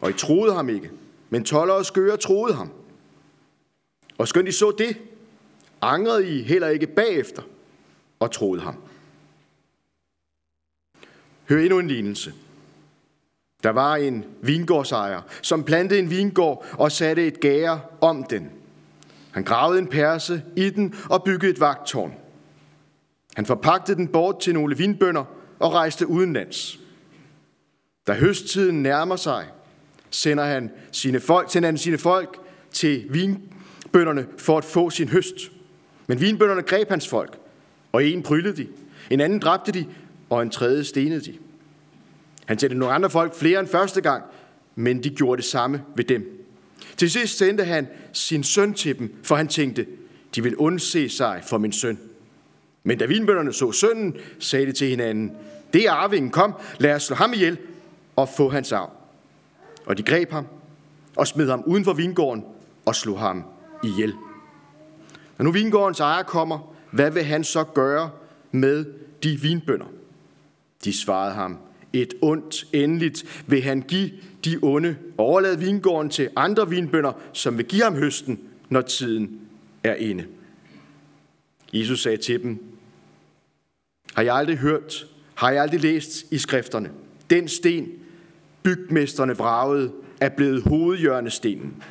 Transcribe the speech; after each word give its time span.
Og 0.00 0.10
I 0.10 0.12
troede 0.12 0.54
ham 0.54 0.68
ikke, 0.68 0.90
men 1.30 1.44
toller 1.44 1.74
og 1.74 1.86
skøre 1.86 2.16
troede 2.16 2.54
ham. 2.54 2.70
Og 4.18 4.28
skønt 4.28 4.48
I 4.48 4.52
så 4.52 4.74
det, 4.78 4.96
angrede 5.80 6.38
I 6.38 6.42
heller 6.42 6.68
ikke 6.68 6.86
bagefter 6.86 7.42
og 8.20 8.30
troede 8.30 8.60
ham. 8.60 8.76
Hør 11.48 11.58
endnu 11.58 11.78
en 11.78 11.88
lignelse. 11.88 12.32
Der 13.62 13.70
var 13.70 13.96
en 13.96 14.24
vingårdsejer, 14.42 15.20
som 15.42 15.64
plantede 15.64 16.00
en 16.00 16.10
vingård 16.10 16.66
og 16.72 16.92
satte 16.92 17.26
et 17.26 17.40
gære 17.40 17.80
om 18.00 18.24
den. 18.24 18.50
Han 19.30 19.44
gravede 19.44 19.78
en 19.78 19.86
perse 19.86 20.42
i 20.56 20.70
den 20.70 20.94
og 21.10 21.24
byggede 21.24 21.52
et 21.52 21.60
vagtårn. 21.60 22.14
Han 23.34 23.46
forpagtede 23.46 23.96
den 23.96 24.08
bort 24.08 24.40
til 24.40 24.54
nogle 24.54 24.76
vinbønder 24.76 25.24
og 25.58 25.72
rejste 25.72 26.06
udenlands. 26.06 26.78
Da 28.08 28.12
høsttiden 28.12 28.82
nærmer 28.82 29.16
sig, 29.16 29.46
sender 30.10 30.44
han 30.44 30.70
sine 30.92 31.20
folk, 31.20 31.52
sender 31.52 31.66
han 31.66 31.78
sine 31.78 31.98
folk 31.98 32.38
til 32.72 33.06
vinbønderne 33.10 34.26
for 34.38 34.58
at 34.58 34.64
få 34.64 34.90
sin 34.90 35.08
høst. 35.08 35.34
Men 36.06 36.20
vinbønderne 36.20 36.62
greb 36.62 36.88
hans 36.88 37.08
folk, 37.08 37.38
og 37.92 38.04
en 38.04 38.22
prylede 38.22 38.56
de, 38.56 38.66
en 39.10 39.20
anden 39.20 39.38
dræbte 39.38 39.72
de, 39.72 39.86
og 40.30 40.42
en 40.42 40.50
tredje 40.50 40.84
stenede 40.84 41.20
de. 41.20 41.34
Han 42.46 42.58
sendte 42.58 42.78
nogle 42.78 42.94
andre 42.94 43.10
folk 43.10 43.34
flere 43.34 43.60
end 43.60 43.68
første 43.68 44.00
gang, 44.00 44.24
men 44.76 45.04
de 45.04 45.10
gjorde 45.10 45.42
det 45.42 45.50
samme 45.50 45.82
ved 45.96 46.04
dem. 46.04 46.46
Til 46.96 47.10
sidst 47.10 47.38
sendte 47.38 47.64
han 47.64 47.88
sin 48.12 48.44
søn 48.44 48.74
til 48.74 48.98
dem, 48.98 49.14
for 49.22 49.36
han 49.36 49.48
tænkte, 49.48 49.86
de 50.34 50.42
vil 50.42 50.56
undse 50.56 51.08
sig 51.08 51.42
for 51.46 51.58
min 51.58 51.72
søn. 51.72 51.98
Men 52.84 52.98
da 52.98 53.06
vinbønderne 53.06 53.52
så 53.52 53.72
sønnen, 53.72 54.16
sagde 54.38 54.66
de 54.66 54.72
til 54.72 54.88
hinanden, 54.88 55.32
det 55.72 55.82
er 55.82 55.92
arvingen, 55.92 56.30
kom, 56.30 56.54
lad 56.78 56.94
os 56.94 57.02
slå 57.02 57.16
ham 57.16 57.32
ihjel 57.32 57.58
og 58.18 58.28
få 58.28 58.48
hans 58.48 58.72
arv. 58.72 58.92
Og 59.86 59.98
de 59.98 60.02
greb 60.02 60.30
ham 60.30 60.46
og 61.16 61.26
smed 61.26 61.50
ham 61.50 61.62
uden 61.66 61.84
for 61.84 61.92
vingården 61.92 62.44
og 62.86 62.94
slog 62.94 63.18
ham 63.18 63.44
ihjel. 63.84 64.14
Når 65.38 65.44
nu 65.44 65.52
vingårdens 65.52 66.00
ejer 66.00 66.22
kommer, 66.22 66.74
hvad 66.90 67.10
vil 67.10 67.24
han 67.24 67.44
så 67.44 67.64
gøre 67.64 68.10
med 68.50 68.84
de 69.22 69.40
vinbønder? 69.40 69.86
De 70.84 70.92
svarede 70.92 71.34
ham, 71.34 71.58
et 71.92 72.14
ondt 72.22 72.66
endeligt 72.72 73.44
vil 73.46 73.62
han 73.62 73.82
give 73.82 74.10
de 74.44 74.58
onde, 74.62 74.96
overlade 75.18 75.58
vingården 75.58 76.10
til 76.10 76.30
andre 76.36 76.68
vinbønder, 76.68 77.12
som 77.32 77.58
vil 77.58 77.66
give 77.66 77.82
ham 77.82 77.94
høsten, 77.94 78.40
når 78.68 78.80
tiden 78.80 79.40
er 79.84 79.94
inde. 79.94 80.26
Jesus 81.72 82.02
sagde 82.02 82.16
til 82.16 82.42
dem, 82.42 82.64
har 84.14 84.22
jeg 84.22 84.34
aldrig 84.34 84.56
hørt, 84.56 85.06
har 85.34 85.50
jeg 85.50 85.62
aldrig 85.62 85.80
læst 85.80 86.26
i 86.30 86.38
skrifterne, 86.38 86.90
den 87.30 87.48
sten, 87.48 87.88
bygmesterne 88.62 89.36
vragede, 89.36 89.92
er 90.20 90.28
blevet 90.28 90.62
hovedhjørnestenen. 90.62 91.82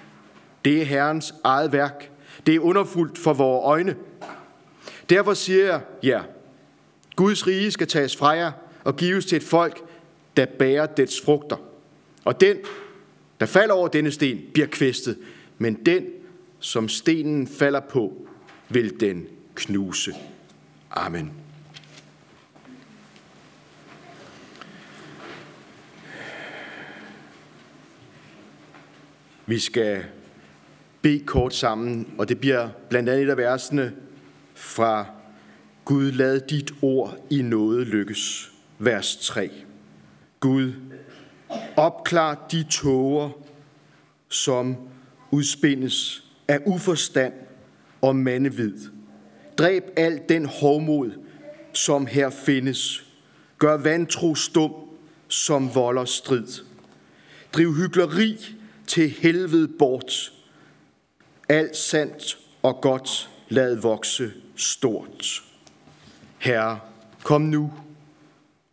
Det 0.66 0.82
er 0.82 0.86
Herrens 0.86 1.34
eget 1.44 1.72
værk. 1.72 2.12
Det 2.46 2.56
er 2.56 2.60
underfuldt 2.60 3.18
for 3.18 3.34
vores 3.34 3.66
øjne. 3.66 3.96
Derfor 5.10 5.34
siger 5.34 5.66
jeg, 5.66 5.82
ja, 6.04 6.22
Guds 7.16 7.48
rige 7.48 7.72
skal 7.72 7.88
tages 7.88 8.18
fra 8.18 8.30
jer 8.30 8.52
og 8.84 8.96
gives 8.96 9.26
til 9.26 9.36
et 9.36 9.44
folk, 9.44 9.82
der 10.38 10.46
bærer 10.60 10.86
dets 10.86 11.22
frugter. 11.22 11.58
Og 12.26 12.42
den, 12.42 12.58
der 13.40 13.46
falder 13.46 13.74
over 13.74 13.88
denne 13.88 14.12
sten, 14.12 14.40
bliver 14.54 14.68
kvæstet, 14.68 15.18
men 15.58 15.74
den, 15.74 16.06
som 16.60 16.90
stenen 16.90 17.48
falder 17.48 17.80
på, 17.80 18.28
vil 18.70 19.00
den 19.00 19.26
knuse. 19.56 20.14
Amen. 20.92 21.47
Vi 29.50 29.60
skal 29.60 30.04
bede 31.02 31.20
kort 31.20 31.54
sammen, 31.54 32.14
og 32.18 32.30
det 32.30 32.40
bliver 32.40 32.70
blandt 32.90 33.10
andet 33.10 33.24
et 33.24 33.30
af 33.30 33.38
versene 33.38 33.94
fra 34.56 35.06
Gud, 35.86 36.12
lad 36.12 36.40
dit 36.40 36.74
ord 36.82 37.18
i 37.30 37.42
noget 37.42 37.88
lykkes. 37.88 38.52
Vers 38.80 39.18
3. 39.18 39.52
Gud, 40.40 40.74
opklar 41.76 42.48
de 42.52 42.64
tåger, 42.64 43.30
som 44.30 44.76
udspindes 45.32 46.24
af 46.48 46.60
uforstand 46.66 47.34
og 48.02 48.16
mandevid. 48.16 48.74
Dræb 49.58 49.84
al 49.96 50.22
den 50.30 50.46
hovmod, 50.46 51.12
som 51.74 52.06
her 52.06 52.30
findes. 52.30 53.06
Gør 53.58 53.78
vantro 53.78 54.36
stum, 54.36 54.74
som 55.28 55.76
volder 55.76 56.06
strid. 56.06 56.48
Driv 57.54 57.74
hyggeleri 57.74 58.58
til 58.88 59.10
helvede 59.10 59.68
bort. 59.68 60.34
Alt 61.50 61.76
sandt 61.76 62.38
og 62.64 62.82
godt 62.82 63.30
lad 63.50 63.76
vokse 63.76 64.32
stort. 64.56 65.44
Herre, 66.38 66.80
kom 67.24 67.42
nu 67.42 67.74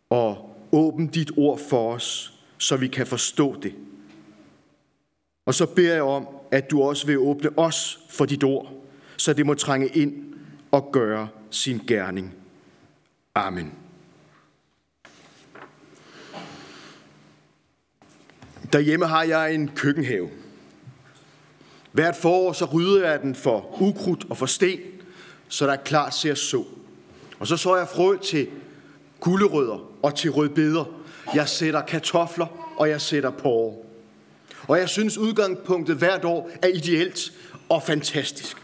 og 0.09 0.57
åbn 0.71 1.07
dit 1.07 1.31
ord 1.37 1.59
for 1.69 1.93
os, 1.93 2.33
så 2.57 2.77
vi 2.77 2.87
kan 2.87 3.07
forstå 3.07 3.55
det. 3.61 3.75
Og 5.45 5.53
så 5.53 5.65
beder 5.65 5.93
jeg 5.93 6.03
om, 6.03 6.27
at 6.51 6.71
du 6.71 6.81
også 6.81 7.07
vil 7.07 7.17
åbne 7.17 7.59
os 7.59 7.99
for 8.09 8.25
dit 8.25 8.43
ord, 8.43 8.73
så 9.17 9.33
det 9.33 9.45
må 9.45 9.53
trænge 9.53 9.87
ind 9.87 10.33
og 10.71 10.89
gøre 10.91 11.27
sin 11.51 11.81
gerning. 11.87 12.35
Amen. 13.35 13.84
Derhjemme 18.75 19.05
har 19.05 19.23
jeg 19.23 19.55
en 19.55 19.67
køkkenhave. 19.75 20.29
Hvert 21.91 22.15
forår 22.15 22.53
så 22.53 22.65
rydder 22.65 23.09
jeg 23.09 23.21
den 23.21 23.35
for 23.35 23.81
ukrudt 23.81 24.25
og 24.29 24.37
for 24.37 24.45
sten, 24.45 24.79
så 25.47 25.65
der 25.65 25.71
er 25.71 25.83
klart 25.83 26.13
til 26.13 26.29
at 26.29 26.37
så. 26.37 26.63
Og 27.39 27.47
så 27.47 27.57
så 27.57 27.75
jeg 27.75 27.87
frø 27.87 28.17
til 28.17 28.47
gulerødder 29.19 29.89
og 30.01 30.15
til 30.15 30.31
rødbeder. 30.31 30.85
Jeg 31.35 31.49
sætter 31.49 31.81
kartofler, 31.81 32.73
og 32.77 32.89
jeg 32.89 33.01
sætter 33.01 33.29
porre. 33.29 33.75
Og 34.67 34.79
jeg 34.79 34.89
synes, 34.89 35.17
udgangspunktet 35.17 35.95
hvert 35.95 36.25
år 36.25 36.49
er 36.61 36.67
ideelt 36.67 37.33
og 37.69 37.83
fantastisk. 37.83 38.57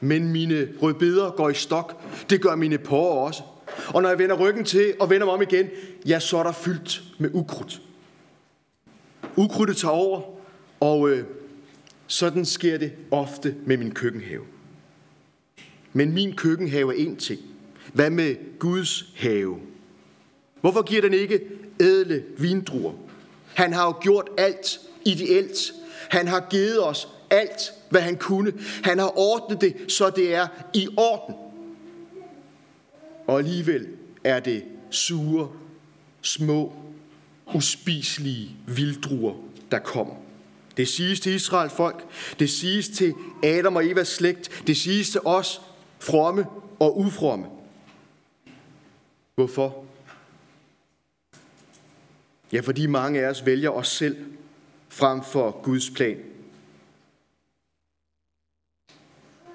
Men 0.00 0.28
mine 0.28 0.68
rødbeder 0.82 1.30
går 1.30 1.48
i 1.50 1.54
stok. 1.54 2.02
Det 2.30 2.42
gør 2.42 2.54
mine 2.54 2.78
porre 2.78 3.26
også. 3.26 3.42
Og 3.88 4.02
når 4.02 4.08
jeg 4.08 4.18
vender 4.18 4.36
ryggen 4.36 4.64
til 4.64 4.94
og 5.00 5.10
vender 5.10 5.26
mig 5.26 5.34
om 5.34 5.42
igen, 5.42 5.66
ja, 6.06 6.20
så 6.20 6.38
er 6.38 6.42
der 6.42 6.52
fyldt 6.52 7.02
med 7.18 7.30
ukrudt. 7.32 7.80
Ukrudtet 9.36 9.76
tager 9.76 9.92
over, 9.92 10.22
og 10.80 11.10
øh, 11.10 11.24
sådan 12.06 12.44
sker 12.44 12.78
det 12.78 12.92
ofte 13.10 13.54
med 13.66 13.76
min 13.76 13.94
køkkenhave. 13.94 14.42
Men 15.92 16.12
min 16.12 16.36
køkkenhave 16.36 17.00
er 17.00 17.06
en 17.06 17.16
ting. 17.16 17.40
Hvad 17.92 18.10
med 18.10 18.58
Guds 18.58 19.04
have? 19.16 19.58
Hvorfor 20.60 20.82
giver 20.82 21.02
den 21.02 21.14
ikke 21.14 21.40
ædle 21.80 22.24
vindruer? 22.38 22.92
Han 23.54 23.72
har 23.72 23.86
jo 23.86 23.94
gjort 24.00 24.28
alt 24.38 24.80
ideelt. 25.04 25.72
Han 26.10 26.28
har 26.28 26.46
givet 26.50 26.86
os 26.86 27.08
alt, 27.30 27.72
hvad 27.90 28.00
han 28.00 28.16
kunne. 28.16 28.52
Han 28.84 28.98
har 28.98 29.18
ordnet 29.18 29.60
det, 29.60 29.92
så 29.92 30.10
det 30.10 30.34
er 30.34 30.46
i 30.74 30.88
orden. 30.96 31.34
Og 33.26 33.38
alligevel 33.38 33.88
er 34.24 34.40
det 34.40 34.64
sure, 34.90 35.52
små, 36.22 36.72
uspiselige 37.54 38.56
vildruer, 38.66 39.34
der 39.70 39.78
kommer. 39.78 40.14
Det 40.76 40.88
siges 40.88 41.20
til 41.20 41.32
Israel 41.32 41.70
folk, 41.70 42.06
det 42.38 42.50
siges 42.50 42.88
til 42.88 43.14
Adam 43.44 43.76
og 43.76 43.86
Evas 43.86 44.08
slægt, 44.08 44.62
det 44.66 44.76
siges 44.76 45.10
til 45.10 45.20
os, 45.24 45.60
fromme 45.98 46.46
og 46.80 46.98
ufromme. 46.98 47.46
Hvorfor? 49.34 49.84
Ja, 52.52 52.60
fordi 52.60 52.86
mange 52.86 53.20
af 53.20 53.30
os 53.30 53.46
vælger 53.46 53.70
os 53.70 53.88
selv 53.88 54.16
frem 54.88 55.22
for 55.24 55.60
Guds 55.62 55.90
plan. 55.90 56.18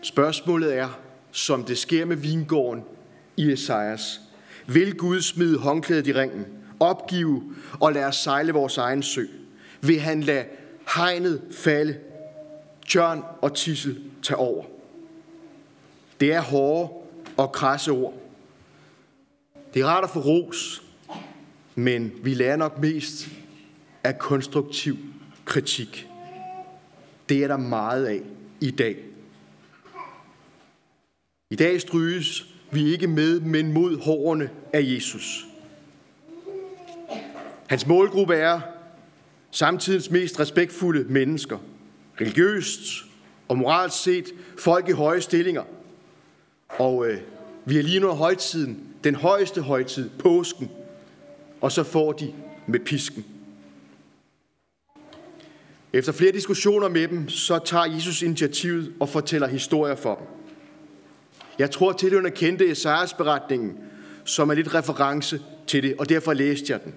Spørgsmålet 0.01 0.77
er, 0.77 1.00
som 1.31 1.63
det 1.63 1.77
sker 1.77 2.06
med 2.06 2.15
vingården 2.15 2.83
i 3.38 3.51
Esajas. 3.51 4.22
Vil 4.68 4.98
Gud 4.98 5.22
smide 5.22 5.57
håndklædet 5.57 6.07
i 6.07 6.13
ringen, 6.13 6.45
opgive 6.80 7.56
og 7.80 7.94
lade 7.94 8.06
os 8.06 8.16
sejle 8.16 8.51
vores 8.51 8.78
egen 8.78 9.04
sø? 9.04 9.25
Vil 9.81 10.00
han 10.00 10.24
lade 10.24 10.45
hegnet 10.95 11.42
falde, 11.51 11.98
tjørn 12.88 13.24
og 13.42 13.56
tissel 13.56 14.04
tage 14.24 14.38
over? 14.38 14.66
Det 16.19 16.34
er 16.34 16.42
hårde 16.42 16.94
og 17.38 17.51
krasse 17.51 17.92
ord. 17.92 18.13
Det 19.74 19.81
er 19.81 19.86
rart 19.86 20.04
at 20.04 20.10
få 20.10 20.19
ros, 20.19 20.84
men 21.75 22.12
vi 22.24 22.34
lærer 22.34 22.56
nok 22.56 22.80
mest 22.80 23.28
af 24.04 24.19
konstruktiv 24.19 24.98
kritik. 25.45 26.10
Det 27.30 27.44
er 27.44 27.48
der 27.48 27.57
meget 27.57 28.06
af 28.06 28.22
i 28.62 28.72
dag. 28.72 28.98
I 31.50 31.56
dag 31.56 31.81
stryges 31.81 32.56
vi 32.71 32.91
ikke 32.93 33.07
med, 33.07 33.39
men 33.39 33.73
mod 33.73 33.97
hårene 33.97 34.49
af 34.73 34.81
Jesus. 34.83 35.47
Hans 37.67 37.87
målgruppe 37.87 38.35
er 38.35 38.59
samtidens 39.51 40.09
mest 40.09 40.39
respektfulde 40.39 41.13
mennesker. 41.13 41.57
Religiøst 42.21 43.05
og 43.47 43.57
moralsk 43.57 44.03
set 44.03 44.25
folk 44.59 44.89
i 44.89 44.91
høje 44.91 45.21
stillinger. 45.21 45.63
Og 46.69 47.07
øh, 47.07 47.19
vi 47.65 47.77
er 47.77 47.83
lige 47.83 47.99
nu 47.99 48.07
højtiden, 48.07 48.83
den 49.03 49.15
højeste 49.15 49.61
højtid, 49.61 50.09
påsken. 50.19 50.71
Og 51.61 51.71
så 51.71 51.83
får 51.83 52.11
de 52.11 52.33
med 52.67 52.79
pisken. 52.79 53.25
Efter 55.93 56.11
flere 56.11 56.31
diskussioner 56.31 56.89
med 56.89 57.07
dem, 57.07 57.29
så 57.29 57.59
tager 57.65 57.85
Jesus 57.85 58.21
initiativet 58.21 58.93
og 58.99 59.09
fortæller 59.09 59.47
historier 59.47 59.95
for 59.95 60.15
dem. 60.15 60.37
Jeg 61.59 61.71
tror, 61.71 61.89
at 61.89 61.98
tilhørende 61.98 62.31
kendte 62.31 62.69
Esajas 62.69 63.13
beretningen, 63.13 63.77
som 64.25 64.50
er 64.50 64.54
lidt 64.54 64.74
reference 64.74 65.42
til 65.68 65.83
det, 65.83 65.95
og 66.00 66.09
derfor 66.09 66.33
læste 66.33 66.74
jeg 66.74 66.83
den. 66.83 66.95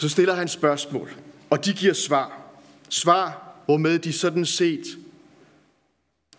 Så 0.00 0.08
stiller 0.08 0.34
han 0.34 0.48
spørgsmål, 0.48 1.10
og 1.50 1.64
de 1.64 1.72
giver 1.72 1.92
svar. 1.92 2.40
Svar, 2.88 3.54
hvormed 3.64 3.98
de 3.98 4.12
sådan 4.12 4.46
set 4.46 4.84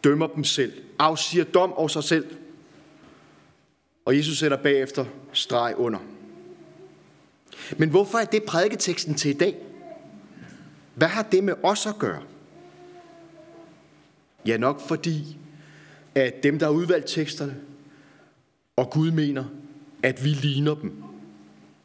dømmer 0.04 0.28
dem 0.28 0.44
selv, 0.44 0.74
afsiger 1.00 1.44
dom 1.44 1.74
over 1.74 1.88
sig 1.88 2.04
selv. 2.04 2.26
Og 4.06 4.18
Jesus 4.18 4.38
sætter 4.38 4.58
bagefter 4.58 5.06
streg 5.34 5.74
under. 5.78 6.00
Men 7.78 7.90
hvorfor 7.90 8.18
er 8.18 8.26
det 8.26 8.44
prædiketeksten 8.44 9.16
til 9.16 9.32
i 9.32 9.38
dag? 9.38 9.56
Hvad 10.96 11.08
har 11.08 11.24
det 11.24 11.44
med 11.44 11.54
os 11.64 11.86
at 11.86 11.96
gøre? 12.00 12.22
Ja, 14.46 14.58
nok 14.58 14.82
fordi, 14.82 15.38
at 16.16 16.44
dem, 16.44 16.60
der 16.60 16.66
har 16.66 16.74
udvalgt 16.74 17.08
teksterne, 17.08 17.56
og 18.76 18.90
Gud 18.90 19.12
mener, 19.12 19.46
at 20.04 20.24
vi 20.24 20.30
ligner 20.30 20.76
dem. 20.76 21.04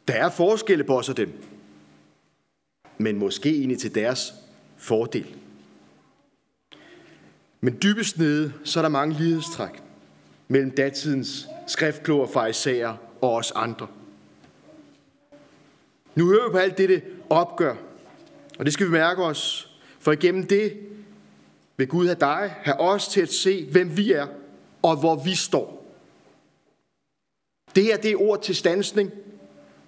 Der 0.07 0.13
er 0.13 0.29
forskelle 0.29 0.83
på 0.83 0.99
os 0.99 1.09
og 1.09 1.17
dem, 1.17 1.43
men 2.97 3.19
måske 3.19 3.49
egentlig 3.49 3.79
til 3.79 3.95
deres 3.95 4.33
fordel. 4.77 5.25
Men 7.61 7.77
dybest 7.83 8.17
nede, 8.17 8.53
så 8.63 8.79
er 8.79 8.81
der 8.81 8.89
mange 8.89 9.15
lighedstræk 9.15 9.83
mellem 10.47 10.71
datidens 10.71 11.47
skriftkloger 11.67 12.37
og 12.37 12.49
Isaiah 12.49 12.95
og 13.21 13.33
os 13.33 13.51
andre. 13.55 13.87
Nu 16.15 16.27
hører 16.27 16.47
vi 16.47 16.51
på 16.51 16.57
alt 16.57 16.77
dette 16.77 17.01
opgør, 17.29 17.75
og 18.59 18.65
det 18.65 18.73
skal 18.73 18.85
vi 18.85 18.91
mærke 18.91 19.23
os, 19.23 19.71
for 19.99 20.11
igennem 20.11 20.47
det 20.47 20.77
vil 21.77 21.87
Gud 21.87 22.05
have 22.05 22.19
dig, 22.19 22.55
have 22.63 22.79
os 22.79 23.07
til 23.07 23.21
at 23.21 23.33
se, 23.33 23.71
hvem 23.71 23.97
vi 23.97 24.11
er 24.11 24.27
og 24.81 24.99
hvor 24.99 25.15
vi 25.15 25.35
står. 25.35 25.85
Det 27.75 27.83
her 27.83 27.97
det 27.97 28.11
er 28.11 28.21
ord 28.21 28.41
til 28.41 28.55
stansning, 28.55 29.11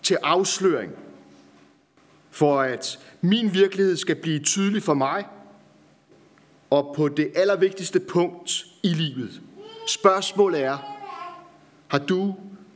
til 0.03 0.17
afsløring, 0.23 0.91
for 2.31 2.61
at 2.61 2.99
min 3.21 3.53
virkelighed 3.53 3.97
skal 3.97 4.15
blive 4.15 4.39
tydelig 4.39 4.83
for 4.83 4.93
mig, 4.93 5.25
og 6.69 6.93
på 6.95 7.09
det 7.09 7.31
allervigtigste 7.35 7.99
punkt 7.99 8.65
i 8.83 8.87
livet. 8.87 9.41
Spørgsmålet 9.87 10.63
er, 10.63 10.77
har 11.87 11.99
du 11.99 12.35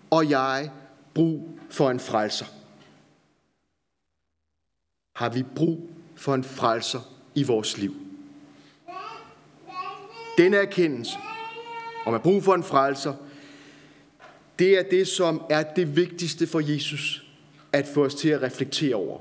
og 0.10 0.30
jeg 0.30 0.72
brug 1.14 1.60
for 1.70 1.90
en 1.90 2.00
frelser? 2.00 2.46
Har 5.16 5.30
vi 5.30 5.44
brug 5.56 5.90
for 6.16 6.34
en 6.34 6.44
frelser 6.44 7.00
i 7.36 7.44
vores 7.44 7.78
liv? 7.78 8.03
Denne 10.38 10.58
erkendelse 10.58 11.18
om 12.06 12.14
at 12.14 12.22
bruge 12.22 12.42
for 12.42 12.54
en 12.54 12.64
frelser, 12.64 13.14
det 14.60 14.78
er 14.80 14.84
det, 14.84 15.08
som 15.08 15.42
er 15.50 15.64
det 15.64 15.96
vigtigste 15.96 16.48
for 16.48 16.60
Jesus 16.60 17.26
at 17.74 17.88
få 17.88 18.06
os 18.06 18.16
til 18.16 18.30
at 18.30 18.42
reflektere 18.42 18.96
over. 18.96 19.20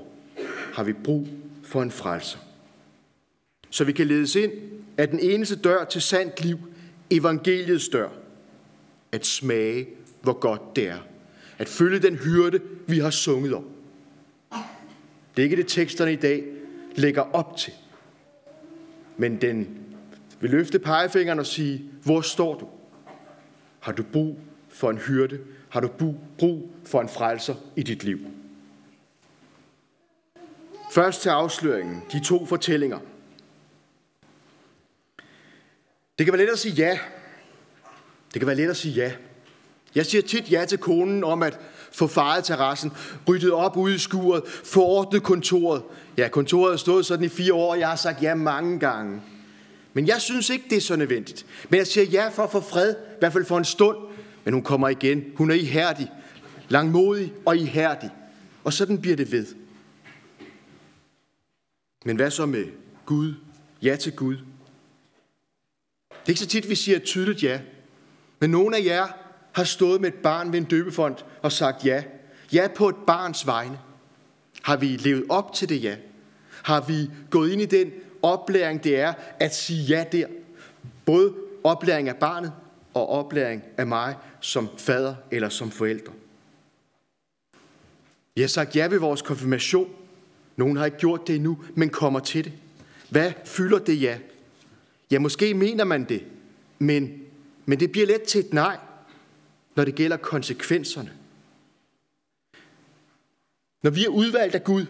Har 0.73 0.83
vi 0.83 0.93
brug 0.93 1.27
for 1.63 1.81
en 1.81 1.91
frelser? 1.91 2.37
Så 3.69 3.83
vi 3.83 3.91
kan 3.91 4.07
ledes 4.07 4.35
ind 4.35 4.51
af 4.97 5.07
den 5.07 5.19
eneste 5.19 5.55
dør 5.55 5.85
til 5.85 6.01
sandt 6.01 6.45
liv, 6.45 6.57
evangeliets 7.11 7.89
dør. 7.89 8.09
At 9.11 9.25
smage, 9.25 9.87
hvor 10.21 10.33
godt 10.33 10.75
det 10.75 10.87
er. 10.87 10.99
At 11.57 11.69
følge 11.69 11.99
den 11.99 12.15
hyrde, 12.15 12.59
vi 12.87 12.99
har 12.99 13.09
sunget 13.09 13.53
om. 13.53 13.65
Det 15.35 15.41
er 15.41 15.43
ikke 15.43 15.55
det, 15.55 15.67
teksterne 15.67 16.13
i 16.13 16.15
dag 16.15 16.43
lægger 16.95 17.21
op 17.21 17.57
til. 17.57 17.73
Men 19.17 19.41
den 19.41 19.79
vil 20.43 20.51
løfte 20.51 20.79
pegefingeren 20.79 21.39
og 21.39 21.45
sige, 21.45 21.83
hvor 22.03 22.21
står 22.21 22.55
du? 22.55 22.67
Har 23.79 23.91
du 23.91 24.03
brug 24.03 24.39
for 24.69 24.89
en 24.89 24.97
hyrde? 24.97 25.39
Har 25.69 25.79
du 25.79 25.87
brug 26.37 26.71
for 26.85 27.01
en 27.01 27.09
frelser 27.09 27.55
i 27.75 27.83
dit 27.83 28.03
liv? 28.03 28.19
Først 30.91 31.21
til 31.21 31.29
afsløringen, 31.29 32.03
de 32.11 32.23
to 32.25 32.45
fortællinger. 32.45 32.99
Det 36.17 36.25
kan 36.25 36.33
være 36.33 36.41
let 36.41 36.51
at 36.51 36.59
sige 36.59 36.75
ja. 36.75 36.99
Det 38.33 38.39
kan 38.39 38.47
være 38.47 38.55
let 38.55 38.69
at 38.69 38.77
sige 38.77 38.95
ja. 38.95 39.11
Jeg 39.95 40.05
siger 40.05 40.21
tit 40.21 40.51
ja 40.51 40.65
til 40.65 40.77
konen 40.77 41.23
om 41.23 41.43
at 41.43 41.59
få 41.91 42.07
faret 42.07 42.43
terrassen, 42.43 42.91
ryddet 43.27 43.51
op 43.51 43.77
ude 43.77 43.95
i 43.95 43.97
skuret, 43.97 44.43
få 44.47 44.85
ordnet 44.85 45.23
kontoret. 45.23 45.83
Ja, 46.17 46.27
kontoret 46.27 46.71
har 46.71 46.77
stået 46.77 47.05
sådan 47.05 47.25
i 47.25 47.29
fire 47.29 47.53
år, 47.53 47.71
og 47.71 47.79
jeg 47.79 47.89
har 47.89 47.95
sagt 47.95 48.23
ja 48.23 48.35
mange 48.35 48.79
gange. 48.79 49.21
Men 49.93 50.07
jeg 50.07 50.21
synes 50.21 50.49
ikke, 50.49 50.65
det 50.69 50.77
er 50.77 50.81
så 50.81 50.95
nødvendigt. 50.95 51.45
Men 51.69 51.77
jeg 51.77 51.87
siger 51.87 52.05
ja 52.05 52.29
for 52.29 52.43
at 52.43 52.51
få 52.51 52.61
fred, 52.61 52.95
i 52.95 53.19
hvert 53.19 53.33
fald 53.33 53.45
for 53.45 53.57
en 53.57 53.65
stund. 53.65 53.97
Men 54.43 54.53
hun 54.53 54.63
kommer 54.63 54.89
igen. 54.89 55.23
Hun 55.35 55.51
er 55.51 55.55
ihærdig, 55.55 56.11
langmodig 56.69 57.33
og 57.45 57.57
ihærdig. 57.57 58.09
Og 58.63 58.73
sådan 58.73 59.01
bliver 59.01 59.15
det 59.15 59.31
ved. 59.31 59.45
Men 62.05 62.15
hvad 62.15 62.31
så 62.31 62.45
med 62.45 62.65
Gud? 63.05 63.33
Ja 63.81 63.95
til 63.95 64.15
Gud. 64.15 64.35
Det 64.35 66.25
er 66.25 66.29
ikke 66.29 66.39
så 66.39 66.47
tit, 66.47 66.69
vi 66.69 66.75
siger 66.75 66.95
et 66.95 67.03
tydeligt 67.03 67.43
ja. 67.43 67.59
Men 68.39 68.49
nogen 68.49 68.73
af 68.73 68.83
jer 68.85 69.07
har 69.51 69.63
stået 69.63 70.01
med 70.01 70.09
et 70.09 70.19
barn 70.23 70.51
ved 70.51 70.59
en 70.59 70.65
døbefond 70.65 71.15
og 71.41 71.51
sagt 71.51 71.85
ja. 71.85 72.03
Ja 72.53 72.67
på 72.75 72.89
et 72.89 72.95
barns 73.07 73.47
vegne. 73.47 73.79
Har 74.61 74.77
vi 74.77 74.87
levet 74.87 75.25
op 75.29 75.53
til 75.53 75.69
det 75.69 75.83
ja? 75.83 75.95
Har 76.63 76.81
vi 76.81 77.09
gået 77.29 77.51
ind 77.51 77.61
i 77.61 77.65
den 77.65 77.91
oplæring, 78.23 78.83
det 78.83 78.99
er 78.99 79.13
at 79.39 79.55
sige 79.55 79.83
ja 79.83 80.05
der? 80.11 80.27
Både 81.05 81.33
oplæring 81.63 82.09
af 82.09 82.15
barnet 82.15 82.53
og 82.93 83.09
oplæring 83.09 83.63
af 83.77 83.87
mig 83.87 84.15
som 84.39 84.69
fader 84.77 85.15
eller 85.31 85.49
som 85.49 85.71
forældre. 85.71 86.13
Vi 88.35 88.41
har 88.41 88.47
sagt 88.47 88.75
ja 88.75 88.87
ved 88.87 88.99
vores 88.99 89.21
konfirmation. 89.21 89.89
Nogen 90.55 90.77
har 90.77 90.85
ikke 90.85 90.97
gjort 90.97 91.27
det 91.27 91.35
endnu, 91.35 91.63
men 91.75 91.89
kommer 91.89 92.19
til 92.19 92.43
det. 92.43 92.53
Hvad 93.09 93.31
fylder 93.45 93.79
det 93.79 94.01
ja? 94.01 94.17
Ja, 95.11 95.19
måske 95.19 95.53
mener 95.53 95.83
man 95.83 96.03
det, 96.03 96.23
men, 96.79 97.21
men 97.65 97.79
det 97.79 97.91
bliver 97.91 98.07
let 98.07 98.23
til 98.23 98.39
et 98.39 98.53
nej 98.53 98.77
når 99.75 99.85
det 99.85 99.95
gælder 99.95 100.17
konsekvenserne. 100.17 101.13
Når 103.81 103.91
vi 103.91 104.05
er 104.05 104.09
udvalgt 104.09 104.55
af 104.55 104.63
Gud, 104.63 104.85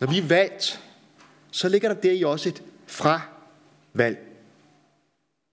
når 0.00 0.06
vi 0.06 0.18
er 0.18 0.26
valgt, 0.26 0.84
så 1.50 1.68
ligger 1.68 1.94
der 1.94 2.00
der 2.00 2.12
i 2.12 2.22
også 2.22 2.48
et 2.48 2.62
fravalg. 2.86 4.18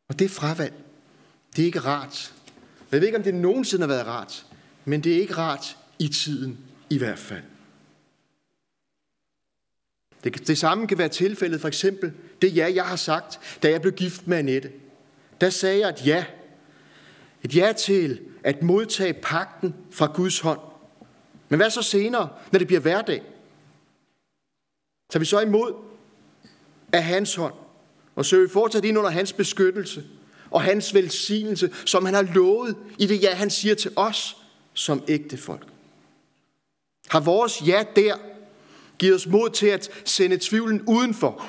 Og 0.10 0.20
det 0.20 0.32
fravalg, 0.32 0.74
det 1.56 1.62
er 1.62 1.66
ikke 1.66 1.80
rart. 1.80 2.34
Jeg 2.92 3.02
ved 3.02 3.08
ikke, 3.08 3.18
om 3.18 3.24
det 3.24 3.36
nogensinde 3.36 3.82
har 3.82 3.94
været 3.94 4.08
rart, 4.08 4.46
men 4.86 5.04
det 5.04 5.16
er 5.16 5.20
ikke 5.20 5.38
rart 5.38 5.78
i 6.00 6.08
tiden 6.08 6.58
i 6.90 6.98
hvert 6.98 7.20
fald. 7.20 7.44
Det, 10.24 10.48
det 10.48 10.58
samme 10.58 10.88
kan 10.88 10.98
være 10.98 11.10
tilfældet, 11.10 11.62
for 11.62 11.68
eksempel 11.68 12.14
det 12.42 12.56
ja, 12.56 12.72
jeg 12.76 12.86
har 12.86 12.96
sagt, 12.96 13.40
da 13.64 13.70
jeg 13.70 13.82
blev 13.82 13.94
gift 13.94 14.28
med 14.28 14.38
Annette. 14.38 14.72
Der 15.42 15.50
sagde 15.50 15.80
jeg 15.80 15.90
et 15.90 16.08
ja, 16.08 16.26
et 17.44 17.56
ja 17.56 17.74
til 17.74 18.22
at 18.44 18.64
modtage 18.64 19.14
pakten 19.14 19.76
fra 19.92 20.06
Guds 20.06 20.40
hånd. 20.40 20.60
Men 21.50 21.60
hvad 21.60 21.70
så 21.70 21.82
senere, 21.82 22.30
når 22.52 22.60
det 22.60 22.68
bliver 22.68 22.82
hverdag? 22.82 23.24
Tager 25.10 25.20
vi 25.20 25.26
så 25.26 25.40
imod 25.40 25.74
af 26.94 27.04
hans 27.04 27.36
hånd, 27.36 27.54
og 28.16 28.26
søger 28.26 28.48
vi 28.48 28.54
fortsat 28.54 28.86
ind 28.86 28.98
under 28.98 29.10
hans 29.10 29.34
beskyttelse 29.34 30.04
og 30.52 30.62
hans 30.62 30.94
velsignelse, 30.94 31.72
som 31.86 32.06
han 32.06 32.14
har 32.14 32.22
lovet 32.22 32.76
i 33.00 33.08
det 33.08 33.24
ja, 33.24 33.34
han 33.34 33.50
siger 33.50 33.76
til 33.76 33.92
os 33.96 34.38
som 34.74 35.04
ægte 35.08 35.38
folk. 35.38 35.68
Har 37.08 37.20
vores 37.20 37.68
ja 37.68 37.84
der 37.96 38.16
givet 38.98 39.16
os 39.16 39.28
mod 39.28 39.50
til 39.50 39.68
at 39.68 39.90
sende 40.06 40.38
tvivlen 40.42 40.82
udenfor? 40.88 41.46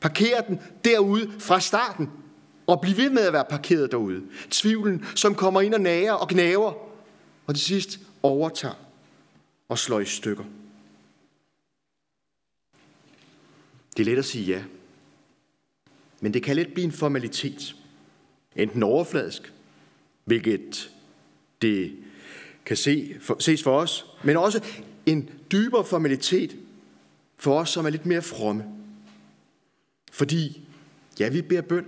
Parkere 0.00 0.42
den 0.48 0.60
derude 0.84 1.32
fra 1.38 1.60
starten 1.60 2.10
og 2.66 2.80
blive 2.80 2.96
ved 2.96 3.10
med 3.10 3.22
at 3.22 3.32
være 3.32 3.44
parkeret 3.50 3.90
derude. 3.90 4.22
Tvivlen, 4.50 5.06
som 5.14 5.34
kommer 5.34 5.60
ind 5.60 5.74
og 5.74 5.80
nager 5.80 6.12
og 6.12 6.28
gnaver, 6.28 6.72
og 7.46 7.54
til 7.54 7.64
sidst 7.64 7.98
overtager 8.22 8.74
og 9.68 9.78
slår 9.78 10.00
i 10.00 10.04
stykker. 10.04 10.44
Det 13.96 14.02
er 14.02 14.10
let 14.10 14.18
at 14.18 14.24
sige 14.24 14.44
ja, 14.44 14.64
men 16.20 16.34
det 16.34 16.42
kan 16.42 16.56
let 16.56 16.74
blive 16.74 16.84
en 16.84 16.92
formalitet. 16.92 17.76
Enten 18.56 18.82
overfladisk, 18.82 19.52
hvilket 20.24 20.90
det 21.62 21.96
kan 22.66 22.76
se, 22.76 23.16
for, 23.20 23.36
ses 23.38 23.62
for 23.62 23.78
os, 23.78 24.06
men 24.24 24.36
også 24.36 24.64
en 25.06 25.30
dybere 25.52 25.84
formalitet 25.84 26.56
for 27.36 27.60
os, 27.60 27.70
som 27.70 27.86
er 27.86 27.90
lidt 27.90 28.06
mere 28.06 28.22
fromme. 28.22 28.64
Fordi, 30.12 30.68
ja, 31.20 31.28
vi 31.28 31.42
beder 31.42 31.60
bøn. 31.60 31.86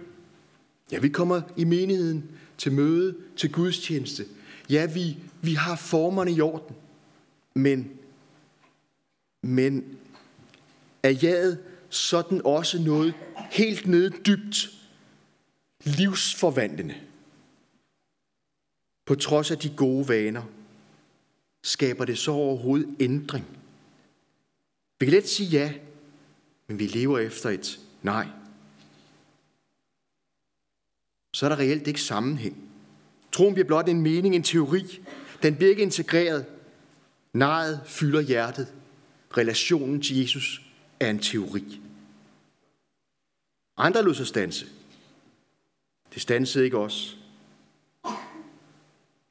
Ja, 0.93 0.99
vi 0.99 1.09
kommer 1.09 1.43
i 1.57 1.65
menigheden 1.65 2.25
til 2.59 2.73
møde, 2.73 3.17
til 3.37 3.53
gudstjeneste. 3.53 4.25
Ja, 4.71 4.87
vi, 4.87 5.17
vi 5.43 5.55
har 5.55 5.77
formerne 5.77 6.33
i 6.33 6.41
orden. 6.41 6.77
Men, 7.55 7.91
men 9.43 9.85
er 11.03 11.11
jaget 11.11 11.59
sådan 11.97 12.41
også 12.45 12.83
noget 12.83 13.15
helt 13.51 13.87
nede 13.87 14.11
dybt 14.27 14.71
livsforvandlende? 15.85 16.95
På 19.07 19.15
trods 19.15 19.51
af 19.51 19.59
de 19.59 19.69
gode 19.77 20.09
vaner, 20.09 20.43
skaber 21.65 22.05
det 22.05 22.19
så 22.19 22.31
overhovedet 22.31 22.97
ændring? 23.01 23.47
Vi 25.01 25.07
kan 25.07 25.13
let 25.13 25.29
sige 25.29 25.49
ja, 25.49 25.73
men 26.67 26.79
vi 26.79 26.87
lever 26.87 27.19
efter 27.19 27.51
et 27.51 27.81
nej. 28.03 28.27
Så 31.35 31.47
er 31.47 31.49
der 31.49 31.59
reelt 31.59 31.87
ikke 31.87 32.01
sammenhæng. 32.03 32.57
Troen 33.33 33.55
bliver 33.55 33.67
blot 33.67 33.89
en 33.89 34.01
mening, 34.01 34.35
en 34.35 34.43
teori. 34.43 35.01
Den 35.43 35.57
bliver 35.57 35.71
ikke 35.71 35.83
integreret. 35.83 36.47
Nejet 37.33 37.81
fylder 37.87 38.21
hjertet. 38.21 38.75
Relationen 39.37 40.03
til 40.03 40.21
Jesus 40.21 40.63
er 41.01 41.11
en 41.11 41.19
teori. 41.19 41.81
Andre 43.77 44.03
lod 44.03 44.15
sig 44.15 44.27
stanse. 44.27 44.67
Det 46.15 46.23
stansede 46.23 46.65
ikke 46.65 46.79
os. 46.79 47.19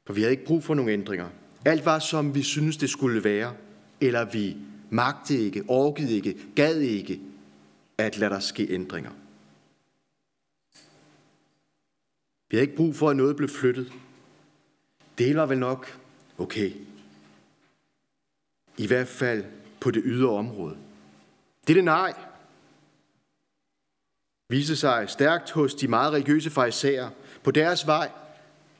For 0.05 0.13
vi 0.13 0.21
havde 0.21 0.31
ikke 0.31 0.45
brug 0.45 0.63
for 0.63 0.73
nogle 0.73 0.91
ændringer. 0.91 1.29
Alt 1.65 1.85
var, 1.85 1.99
som 1.99 2.35
vi 2.35 2.43
synes 2.43 2.77
det 2.77 2.89
skulle 2.89 3.23
være. 3.23 3.55
Eller 4.01 4.25
vi 4.25 4.57
magtede 4.89 5.45
ikke, 5.45 5.63
orkede 5.67 6.15
ikke, 6.15 6.37
gad 6.55 6.79
ikke 6.79 7.21
at 7.97 8.17
lade 8.17 8.33
der 8.33 8.39
ske 8.39 8.71
ændringer. 8.71 9.11
Vi 12.49 12.57
havde 12.57 12.63
ikke 12.63 12.77
brug 12.77 12.95
for, 12.95 13.09
at 13.09 13.15
noget 13.15 13.35
blev 13.35 13.49
flyttet. 13.49 13.93
Det 15.17 15.35
var 15.35 15.45
vel 15.45 15.57
nok 15.57 15.99
okay. 16.37 16.71
I 18.77 18.87
hvert 18.87 19.07
fald 19.07 19.45
på 19.79 19.91
det 19.91 20.01
ydre 20.05 20.29
område. 20.29 20.77
Det 21.67 21.73
er 21.73 21.77
det 21.77 21.83
nej. 21.83 22.13
Viste 24.49 24.75
sig 24.75 25.09
stærkt 25.09 25.51
hos 25.51 25.75
de 25.75 25.87
meget 25.87 26.13
religiøse 26.13 26.49
farisæer 26.49 27.09
på 27.43 27.51
deres 27.51 27.87
vej 27.87 28.11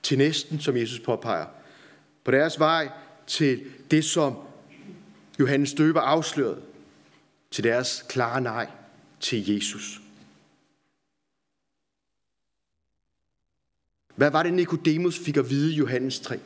til 0.04 0.18
næsten, 0.18 0.60
som 0.60 0.78
Jesus 0.78 1.00
påpeger. 1.00 1.46
På 2.24 2.32
deres 2.32 2.60
vej 2.60 2.90
til 3.28 3.64
det, 3.92 4.06
som 4.06 4.36
Johannes 5.40 5.74
Døber 5.74 6.02
afslørede. 6.02 6.62
Til 7.52 7.64
deres 7.64 8.06
klare 8.10 8.42
nej 8.42 8.68
til 9.20 9.54
Jesus. 9.54 10.02
Hvad 14.16 14.32
var 14.32 14.44
det, 14.44 14.54
Nikodemus 14.54 15.20
fik 15.20 15.38
at 15.38 15.50
vide 15.50 15.74
i 15.74 15.76
Johannes 15.76 16.20
3? 16.20 16.40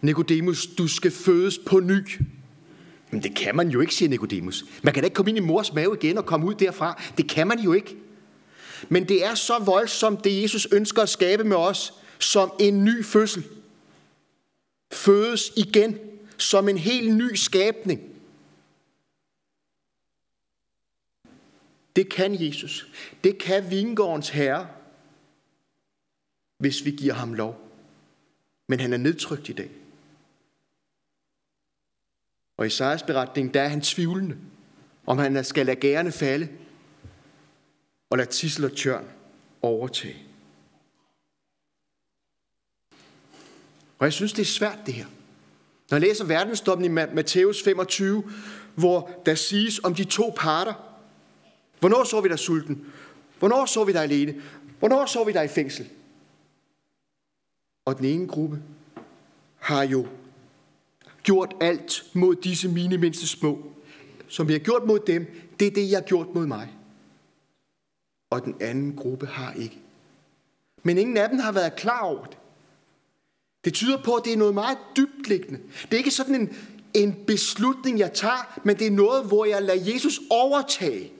Nikodemus, 0.00 0.66
du 0.66 0.88
skal 0.88 1.10
fødes 1.10 1.58
på 1.66 1.80
ny. 1.80 2.08
Men 3.12 3.22
det 3.22 3.36
kan 3.36 3.56
man 3.56 3.68
jo 3.68 3.80
ikke, 3.80 3.94
siger 3.94 4.08
Nikodemus. 4.08 4.64
Man 4.82 4.94
kan 4.94 5.02
da 5.02 5.06
ikke 5.06 5.14
komme 5.14 5.30
ind 5.30 5.38
i 5.38 5.40
mors 5.40 5.72
mave 5.72 5.96
igen 6.00 6.18
og 6.18 6.26
komme 6.26 6.46
ud 6.46 6.54
derfra. 6.54 7.02
Det 7.16 7.28
kan 7.28 7.46
man 7.46 7.58
jo 7.58 7.72
ikke. 7.72 7.96
Men 8.88 9.08
det 9.08 9.24
er 9.24 9.34
så 9.34 9.58
voldsomt, 9.58 10.24
det 10.24 10.42
Jesus 10.42 10.68
ønsker 10.72 11.02
at 11.02 11.08
skabe 11.08 11.44
med 11.44 11.56
os, 11.56 11.92
som 12.18 12.52
en 12.60 12.84
ny 12.84 13.04
fødsel. 13.04 13.44
Fødes 14.92 15.52
igen 15.56 15.98
som 16.38 16.68
en 16.68 16.78
helt 16.78 17.16
ny 17.16 17.34
skabning. 17.34 18.00
Det 21.96 22.08
kan 22.08 22.46
Jesus. 22.46 22.86
Det 23.24 23.38
kan 23.38 23.70
vingårdens 23.70 24.28
herre, 24.28 24.68
hvis 26.58 26.84
vi 26.84 26.90
giver 26.90 27.14
ham 27.14 27.34
lov. 27.34 27.68
Men 28.68 28.80
han 28.80 28.92
er 28.92 28.96
nedtrykt 28.96 29.48
i 29.48 29.52
dag. 29.52 29.70
Og 32.56 32.64
i 32.64 32.66
Isaias 32.66 33.02
beretning, 33.02 33.54
der 33.54 33.62
er 33.62 33.68
han 33.68 33.80
tvivlende, 33.80 34.36
om 35.06 35.18
han 35.18 35.44
skal 35.44 35.66
lade 35.66 35.80
gærne 35.80 36.12
falde 36.12 36.48
og 38.10 38.18
lade 38.18 38.30
tissel 38.30 38.64
og 38.64 38.76
tjørn 38.76 39.04
overtage. 39.62 40.22
Og 43.98 44.04
jeg 44.04 44.12
synes, 44.12 44.32
det 44.32 44.42
er 44.42 44.46
svært 44.46 44.78
det 44.86 44.94
her. 44.94 45.06
Når 45.90 45.96
jeg 45.96 46.00
læser 46.00 46.24
verdensdommen 46.24 46.84
i 46.84 46.88
Matthæus 47.14 47.62
25, 47.62 48.30
hvor 48.74 49.10
der 49.26 49.34
siges 49.34 49.80
om 49.84 49.94
de 49.94 50.04
to 50.04 50.34
parter. 50.36 50.74
Hvornår 51.80 52.04
så 52.04 52.20
vi 52.20 52.28
dig 52.28 52.38
sulten? 52.38 52.92
Hvornår 53.38 53.66
så 53.66 53.84
vi 53.84 53.92
dig 53.92 54.02
alene? 54.02 54.42
Hvornår 54.78 55.06
så 55.06 55.24
vi 55.24 55.32
dig 55.32 55.44
i 55.44 55.48
fængsel? 55.48 55.88
Og 57.84 57.96
den 57.98 58.04
ene 58.04 58.28
gruppe 58.28 58.62
har 59.58 59.82
jo 59.82 60.06
gjort 61.22 61.54
alt 61.60 62.04
mod 62.12 62.36
disse 62.36 62.68
mine 62.68 62.98
mindste 62.98 63.26
små. 63.26 63.72
Som 64.28 64.48
vi 64.48 64.52
har 64.52 64.60
gjort 64.60 64.86
mod 64.86 64.98
dem, 65.06 65.26
det 65.60 65.66
er 65.66 65.70
det, 65.70 65.90
jeg 65.90 65.98
har 65.98 66.06
gjort 66.06 66.34
mod 66.34 66.46
mig. 66.46 66.68
Og 68.30 68.44
den 68.44 68.54
anden 68.60 68.96
gruppe 68.96 69.26
har 69.26 69.52
ikke. 69.52 69.78
Men 70.82 70.98
ingen 70.98 71.16
af 71.16 71.28
dem 71.28 71.38
har 71.38 71.52
været 71.52 71.76
klar 71.76 72.00
over 72.00 72.24
det. 72.24 72.38
Det 73.64 73.74
tyder 73.74 74.02
på, 74.02 74.14
at 74.14 74.24
det 74.24 74.32
er 74.32 74.36
noget 74.36 74.54
meget 74.54 74.78
dybtliggende. 74.96 75.60
Det 75.82 75.92
er 75.92 75.96
ikke 75.96 76.10
sådan 76.10 76.34
en, 76.34 76.56
en 76.94 77.24
beslutning, 77.26 77.98
jeg 77.98 78.12
tager, 78.12 78.60
men 78.64 78.78
det 78.78 78.86
er 78.86 78.90
noget, 78.90 79.26
hvor 79.26 79.44
jeg 79.44 79.62
lader 79.62 79.92
Jesus 79.92 80.20
overtage, 80.30 81.12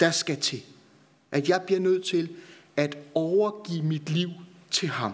der 0.00 0.10
skal 0.10 0.40
til. 0.40 0.62
At 1.32 1.48
jeg 1.48 1.62
bliver 1.66 1.80
nødt 1.80 2.04
til 2.04 2.36
at 2.76 2.98
overgive 3.14 3.82
mit 3.82 4.10
liv 4.10 4.30
til 4.70 4.88
ham. 4.88 5.12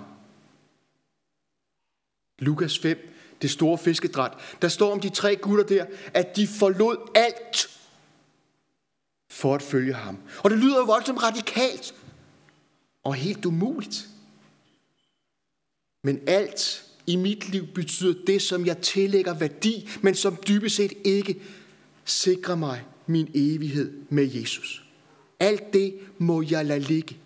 Lukas 2.38 2.78
5, 2.78 3.11
det 3.42 3.50
store 3.50 3.78
fiskedræt. 3.78 4.32
Der 4.62 4.68
står 4.68 4.92
om 4.92 5.00
de 5.00 5.08
tre 5.08 5.36
gutter 5.36 5.64
der, 5.64 5.86
at 6.14 6.36
de 6.36 6.46
forlod 6.46 6.96
alt 7.14 7.70
for 9.30 9.54
at 9.54 9.62
følge 9.62 9.94
ham. 9.94 10.18
Og 10.44 10.50
det 10.50 10.58
lyder 10.58 10.78
jo 10.78 10.84
voldsomt 10.84 11.22
radikalt 11.22 11.94
og 13.04 13.14
helt 13.14 13.44
umuligt. 13.44 14.08
Men 16.04 16.20
alt 16.26 16.84
i 17.06 17.16
mit 17.16 17.48
liv 17.48 17.66
betyder 17.66 18.14
det, 18.26 18.42
som 18.42 18.66
jeg 18.66 18.78
tillægger 18.78 19.34
værdi, 19.34 19.88
men 20.02 20.14
som 20.14 20.36
dybest 20.48 20.76
set 20.76 20.92
ikke 21.04 21.42
sikrer 22.04 22.54
mig 22.54 22.84
min 23.06 23.30
evighed 23.34 23.92
med 24.08 24.30
Jesus. 24.32 24.84
Alt 25.40 25.72
det 25.72 25.98
må 26.18 26.42
jeg 26.42 26.66
lade 26.66 26.80
ligge. 26.80 27.16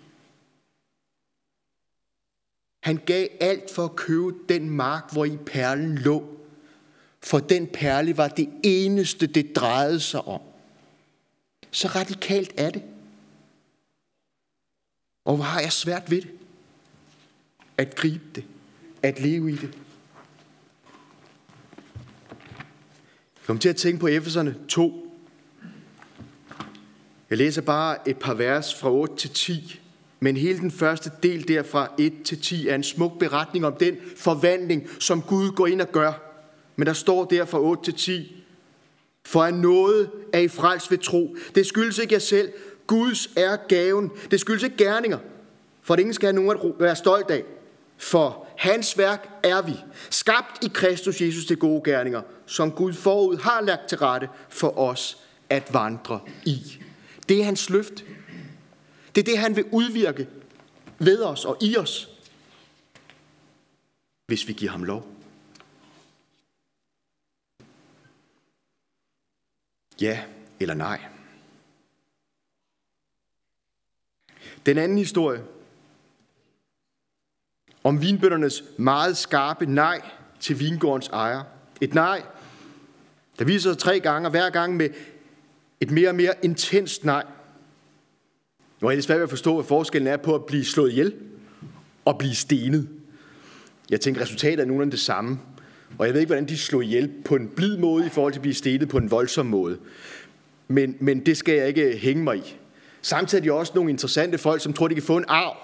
Han 2.87 2.97
gav 2.97 3.29
alt 3.41 3.71
for 3.71 3.85
at 3.85 3.97
købe 3.97 4.35
den 4.49 4.71
mark, 4.71 5.13
hvor 5.13 5.25
i 5.25 5.37
perlen 5.37 5.99
lå. 5.99 6.37
For 7.21 7.39
den 7.39 7.67
perle 7.67 8.17
var 8.17 8.29
det 8.29 8.51
eneste, 8.63 9.27
det 9.27 9.57
drejede 9.57 10.01
sig 10.01 10.21
om. 10.21 10.41
Så 11.71 11.89
radikalt 11.89 12.53
er 12.57 12.71
det. 12.71 12.83
Og 15.25 15.37
hvor 15.37 15.45
har 15.45 15.61
jeg 15.61 15.73
svært 15.73 16.11
ved 16.11 16.23
det? 16.23 16.31
At 17.79 17.95
gribe 17.95 18.25
det 18.35 18.45
at 19.03 19.21
leve 19.21 19.53
i 19.53 19.57
det. 19.57 19.75
Jeg 23.35 23.47
kom 23.47 23.59
til 23.59 23.69
at 23.69 23.77
tænke 23.77 24.01
på 24.01 24.07
Efeserne 24.07 24.57
2. 24.69 25.17
Jeg 27.31 27.39
læser 27.39 27.63
bare 27.63 28.09
et 28.09 28.19
par 28.19 28.35
vers 28.35 28.75
fra 28.75 28.91
8 28.91 29.17
til 29.17 29.31
10. 29.31 29.81
Men 30.21 30.37
hele 30.37 30.59
den 30.59 30.71
første 30.71 31.11
del 31.23 31.49
derfra 31.49 31.89
1 31.99 32.13
til 32.25 32.41
10 32.41 32.69
er 32.69 32.75
en 32.75 32.83
smuk 32.83 33.19
beretning 33.19 33.67
om 33.67 33.75
den 33.75 33.97
forvandling, 34.17 34.89
som 35.01 35.23
Gud 35.23 35.51
går 35.51 35.67
ind 35.67 35.81
og 35.81 35.93
gør. 35.93 36.13
Men 36.77 36.87
der 36.87 36.93
står 36.93 37.25
der 37.25 37.45
fra 37.45 37.61
8 37.61 37.85
til 37.85 37.95
10. 37.95 38.45
For 39.27 39.43
at 39.43 39.55
noget 39.55 40.11
er 40.33 40.39
i 40.39 40.49
frels 40.49 40.91
ved 40.91 40.99
tro. 40.99 41.37
Det 41.55 41.67
skyldes 41.67 41.99
ikke 41.99 42.15
jer 42.15 42.19
selv. 42.19 42.53
Guds 42.87 43.29
er 43.37 43.57
gaven. 43.69 44.11
Det 44.31 44.41
skyldes 44.41 44.63
ikke 44.63 44.77
gerninger. 44.77 45.19
For 45.83 45.95
at 45.95 46.01
ingen 46.01 46.15
skal 46.15 46.27
have 46.27 46.45
nogen 46.45 46.59
at 46.59 46.81
være 46.81 46.97
stolt 46.97 47.31
af. 47.31 47.43
For 47.99 48.47
hans 48.57 48.99
værk 48.99 49.29
er 49.43 49.63
vi, 49.63 49.73
skabt 50.11 50.65
i 50.65 50.71
Kristus 50.75 51.21
Jesus 51.21 51.47
til 51.47 51.57
gode 51.57 51.83
gerninger, 51.85 52.23
som 52.47 52.73
Gud 52.73 52.93
forud 52.93 53.37
har 53.37 53.61
lagt 53.61 53.89
til 53.89 53.99
rette 53.99 54.29
for 54.49 54.79
os 54.79 55.19
at 55.51 55.75
vandre 55.75 56.21
i. 56.45 56.59
Det 57.29 57.41
er 57.41 57.45
hans 57.45 57.71
løft. 57.71 58.05
Det 59.17 59.23
er 59.23 59.33
det, 59.33 59.39
han 59.39 59.57
vil 59.57 59.65
udvirke 59.73 60.29
ved 60.99 61.23
os 61.23 61.45
og 61.45 61.57
i 61.63 61.77
os, 61.77 62.09
hvis 64.27 64.49
vi 64.49 64.53
giver 64.53 64.71
ham 64.71 64.85
lov. 64.85 65.07
Ja 70.01 70.25
eller 70.61 70.75
nej. 70.75 71.05
Den 74.67 74.79
anden 74.79 74.99
historie 74.99 75.45
om 77.85 78.03
vinbøndernes 78.03 78.63
meget 78.79 79.17
skarpe 79.17 79.67
nej 79.67 80.11
til 80.41 80.59
vingårdens 80.59 81.09
ejer. 81.09 81.45
Et 81.81 81.95
nej, 81.95 82.23
der 83.39 83.45
viser 83.45 83.73
sig 83.73 83.79
tre 83.79 84.01
gange, 84.01 84.27
og 84.27 84.31
hver 84.31 84.51
gang 84.51 84.77
med 84.77 84.91
et 85.81 85.91
mere 85.91 86.09
og 86.09 86.15
mere 86.15 86.45
intenst 86.45 87.05
nej. 87.05 87.27
Nu 88.87 88.91
er 88.91 88.95
det 88.95 89.05
svært 89.05 89.21
at 89.21 89.31
forstå, 89.31 89.55
hvad 89.55 89.65
forskellen 89.65 90.07
er 90.07 90.17
på 90.17 90.35
at 90.35 90.45
blive 90.45 90.65
slået 90.65 90.91
ihjel 90.91 91.15
og 92.05 92.19
blive 92.19 92.35
stenet. 92.35 92.89
Jeg 93.91 94.01
tænker, 94.01 94.21
resultatet 94.21 94.61
er 94.61 94.65
nogenlunde 94.65 94.91
det 94.91 95.01
samme. 95.01 95.39
Og 95.99 96.07
jeg 96.07 96.15
ved 96.15 96.21
ikke, 96.21 96.29
hvordan 96.29 96.49
de 96.49 96.59
slog 96.59 96.85
ihjel 96.85 97.11
på 97.25 97.37
en 97.37 97.49
blid 97.49 97.77
måde 97.77 98.07
i 98.07 98.09
forhold 98.09 98.33
til 98.33 98.39
at 98.39 98.43
blive 98.43 98.55
stenet 98.55 98.89
på 98.89 98.99
en 98.99 99.11
voldsom 99.11 99.47
måde. 99.47 99.79
Men, 100.69 100.97
men 101.01 101.27
det 101.27 101.37
skal 101.37 101.55
jeg 101.55 101.69
ikke 101.69 101.97
hænge 101.97 102.25
mig 102.25 102.37
i. 102.37 102.57
Samtidig 103.03 103.41
er 103.41 103.53
de 103.53 103.59
også 103.59 103.73
nogle 103.75 103.91
interessante 103.91 104.39
folk, 104.39 104.63
som 104.63 104.73
tror, 104.73 104.89
de 104.89 104.95
kan 104.95 105.03
få 105.03 105.17
en 105.17 105.25
arv 105.29 105.57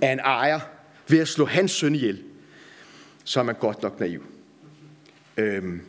af 0.00 0.12
en 0.12 0.20
ejer 0.20 0.60
ved 1.08 1.18
at 1.18 1.28
slå 1.28 1.44
hans 1.44 1.70
søn 1.70 1.94
ihjel. 1.94 2.22
Så 3.24 3.40
er 3.40 3.44
man 3.44 3.54
godt 3.54 3.82
nok 3.82 4.00
naiv. 4.00 4.24
Øhm. 5.36 5.80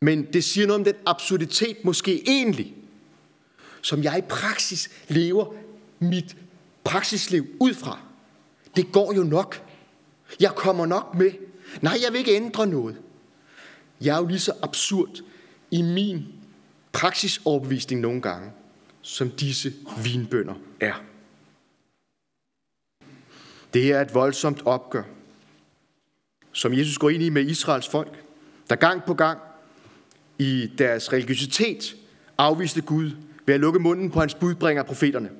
Men 0.00 0.22
det 0.32 0.44
siger 0.44 0.66
noget 0.66 0.80
om 0.80 0.84
den 0.84 0.94
absurditet, 1.06 1.76
måske 1.84 2.22
egentlig, 2.26 2.75
som 3.82 4.02
jeg 4.02 4.18
i 4.18 4.20
praksis 4.20 4.90
lever 5.08 5.54
mit 5.98 6.36
praksisliv 6.84 7.46
ud 7.60 7.74
fra. 7.74 7.98
Det 8.76 8.92
går 8.92 9.12
jo 9.12 9.22
nok. 9.22 9.62
Jeg 10.40 10.52
kommer 10.56 10.86
nok 10.86 11.14
med. 11.14 11.30
Nej, 11.80 11.98
jeg 12.04 12.12
vil 12.12 12.18
ikke 12.18 12.36
ændre 12.36 12.66
noget. 12.66 12.96
Jeg 14.00 14.16
er 14.16 14.20
jo 14.20 14.26
lige 14.26 14.40
så 14.40 14.52
absurd 14.62 15.22
i 15.70 15.82
min 15.82 16.26
praksisoverbevisning 16.92 18.00
nogle 18.00 18.22
gange, 18.22 18.50
som 19.02 19.30
disse 19.30 19.72
vinbønder 20.04 20.54
er. 20.80 21.02
Det 23.74 23.92
er 23.92 24.00
et 24.00 24.14
voldsomt 24.14 24.62
opgør, 24.64 25.02
som 26.52 26.74
Jesus 26.74 26.98
går 26.98 27.10
ind 27.10 27.22
i 27.22 27.28
med 27.28 27.44
Israels 27.46 27.88
folk, 27.88 28.24
der 28.70 28.76
gang 28.76 29.04
på 29.04 29.14
gang 29.14 29.38
i 30.38 30.70
deres 30.78 31.12
religiøsitet 31.12 31.96
afviste 32.38 32.82
Gud 32.82 33.10
ved 33.46 33.54
at 33.54 33.60
lukke 33.60 33.80
munden 33.80 34.10
på 34.10 34.20
hans 34.20 34.34
budbringer 34.34 34.82
profeterne. 34.82 35.30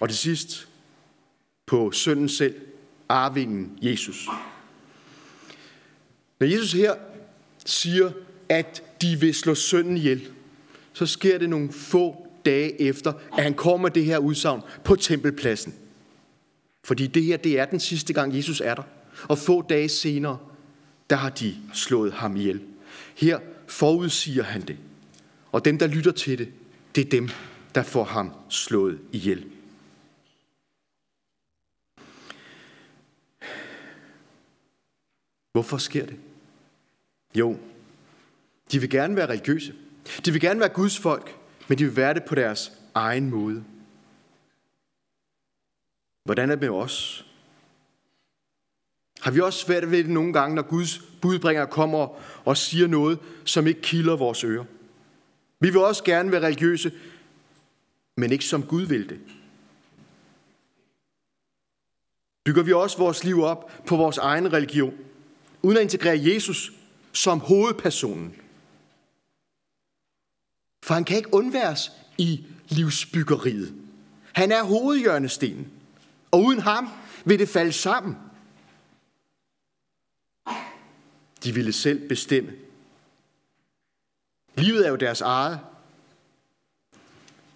Og 0.00 0.08
til 0.08 0.18
sidst 0.18 0.68
på 1.66 1.90
sønnen 1.90 2.28
selv, 2.28 2.54
arvingen 3.08 3.78
Jesus. 3.82 4.28
Når 6.40 6.46
Jesus 6.46 6.72
her 6.72 6.94
siger, 7.64 8.10
at 8.48 8.82
de 9.02 9.20
vil 9.20 9.34
slå 9.34 9.54
sønnen 9.54 9.96
ihjel, 9.96 10.28
så 10.92 11.06
sker 11.06 11.38
det 11.38 11.50
nogle 11.50 11.72
få 11.72 12.26
dage 12.44 12.80
efter, 12.82 13.12
at 13.36 13.42
han 13.42 13.54
kommer 13.54 13.88
med 13.88 13.90
det 13.90 14.04
her 14.04 14.18
udsagn 14.18 14.60
på 14.84 14.96
tempelpladsen. 14.96 15.74
Fordi 16.84 17.06
det 17.06 17.22
her, 17.22 17.36
det 17.36 17.58
er 17.58 17.64
den 17.64 17.80
sidste 17.80 18.12
gang, 18.12 18.36
Jesus 18.36 18.60
er 18.60 18.74
der. 18.74 18.82
Og 19.28 19.38
få 19.38 19.62
dage 19.62 19.88
senere, 19.88 20.38
der 21.10 21.16
har 21.16 21.30
de 21.30 21.56
slået 21.74 22.12
ham 22.12 22.36
ihjel. 22.36 22.60
Her 23.14 23.38
forudsiger 23.66 24.42
han 24.42 24.60
det. 24.60 24.76
Og 25.52 25.64
dem, 25.64 25.78
der 25.78 25.86
lytter 25.86 26.12
til 26.12 26.38
det, 26.38 26.48
det 26.98 27.06
er 27.06 27.10
dem, 27.10 27.28
der 27.74 27.82
får 27.82 28.04
ham 28.04 28.32
slået 28.48 29.00
ihjel. 29.12 29.46
Hvorfor 35.52 35.76
sker 35.78 36.06
det? 36.06 36.16
Jo, 37.34 37.58
de 38.72 38.80
vil 38.80 38.90
gerne 38.90 39.16
være 39.16 39.28
religiøse. 39.28 39.74
De 40.24 40.32
vil 40.32 40.40
gerne 40.40 40.60
være 40.60 40.68
Guds 40.68 40.98
folk, 40.98 41.36
men 41.68 41.78
de 41.78 41.84
vil 41.84 41.96
være 41.96 42.14
det 42.14 42.24
på 42.24 42.34
deres 42.34 42.72
egen 42.94 43.30
måde. 43.30 43.64
Hvordan 46.24 46.50
er 46.50 46.54
det 46.54 46.60
med 46.60 46.68
os? 46.68 47.26
Har 49.20 49.30
vi 49.30 49.40
også 49.40 49.66
svært 49.66 49.90
ved 49.90 49.98
det 49.98 50.10
nogle 50.10 50.32
gange, 50.32 50.54
når 50.54 50.62
Guds 50.62 50.98
budbringer 51.22 51.66
kommer 51.66 52.22
og 52.44 52.56
siger 52.56 52.86
noget, 52.86 53.18
som 53.44 53.66
ikke 53.66 53.80
kilder 53.80 54.16
vores 54.16 54.44
ører? 54.44 54.64
Vi 55.60 55.70
vil 55.70 55.80
også 55.80 56.04
gerne 56.04 56.32
være 56.32 56.46
religiøse, 56.46 56.92
men 58.16 58.32
ikke 58.32 58.44
som 58.44 58.62
Gud 58.62 58.82
vil 58.82 59.08
det. 59.08 59.20
Bygger 62.44 62.62
vi 62.62 62.72
også 62.72 62.98
vores 62.98 63.24
liv 63.24 63.42
op 63.42 63.72
på 63.86 63.96
vores 63.96 64.18
egen 64.18 64.52
religion, 64.52 64.94
uden 65.62 65.76
at 65.76 65.82
integrere 65.82 66.20
Jesus 66.24 66.72
som 67.12 67.40
hovedpersonen? 67.40 68.34
For 70.84 70.94
han 70.94 71.04
kan 71.04 71.16
ikke 71.16 71.34
undværes 71.34 71.92
i 72.18 72.44
livsbyggeriet. 72.68 73.74
Han 74.32 74.52
er 74.52 74.62
hovedhjørnestenen, 74.62 75.72
og 76.30 76.44
uden 76.44 76.60
ham 76.60 76.88
vil 77.24 77.38
det 77.38 77.48
falde 77.48 77.72
sammen. 77.72 78.16
De 81.44 81.54
ville 81.54 81.72
selv 81.72 82.08
bestemme. 82.08 82.67
Livet 84.58 84.86
er 84.86 84.90
jo 84.90 84.96
deres 84.96 85.20
eget. 85.20 85.60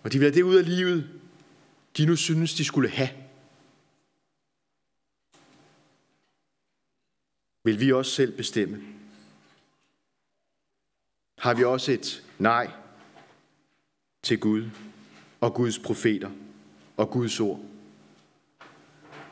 Og 0.02 0.12
de 0.12 0.18
vil 0.18 0.26
have 0.26 0.34
det 0.34 0.42
ud 0.42 0.56
af 0.56 0.64
livet, 0.64 1.20
de 1.96 2.06
nu 2.06 2.16
synes, 2.16 2.54
de 2.54 2.64
skulle 2.64 2.88
have. 2.90 3.08
Vil 7.64 7.80
vi 7.80 7.92
også 7.92 8.10
selv 8.12 8.36
bestemme? 8.36 8.82
Har 11.38 11.54
vi 11.54 11.64
også 11.64 11.92
et 11.92 12.22
nej 12.38 12.70
til 14.22 14.40
Gud 14.40 14.70
og 15.40 15.54
Guds 15.54 15.78
profeter 15.78 16.30
og 16.96 17.10
Guds 17.10 17.40
ord? 17.40 17.60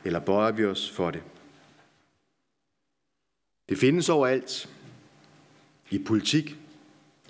Eller 0.05 0.19
bøjer 0.19 0.51
vi 0.51 0.65
os 0.65 0.89
for 0.89 1.11
det? 1.11 1.23
Det 3.69 3.77
findes 3.77 4.09
overalt. 4.09 4.69
I 5.89 6.03
politik, 6.03 6.57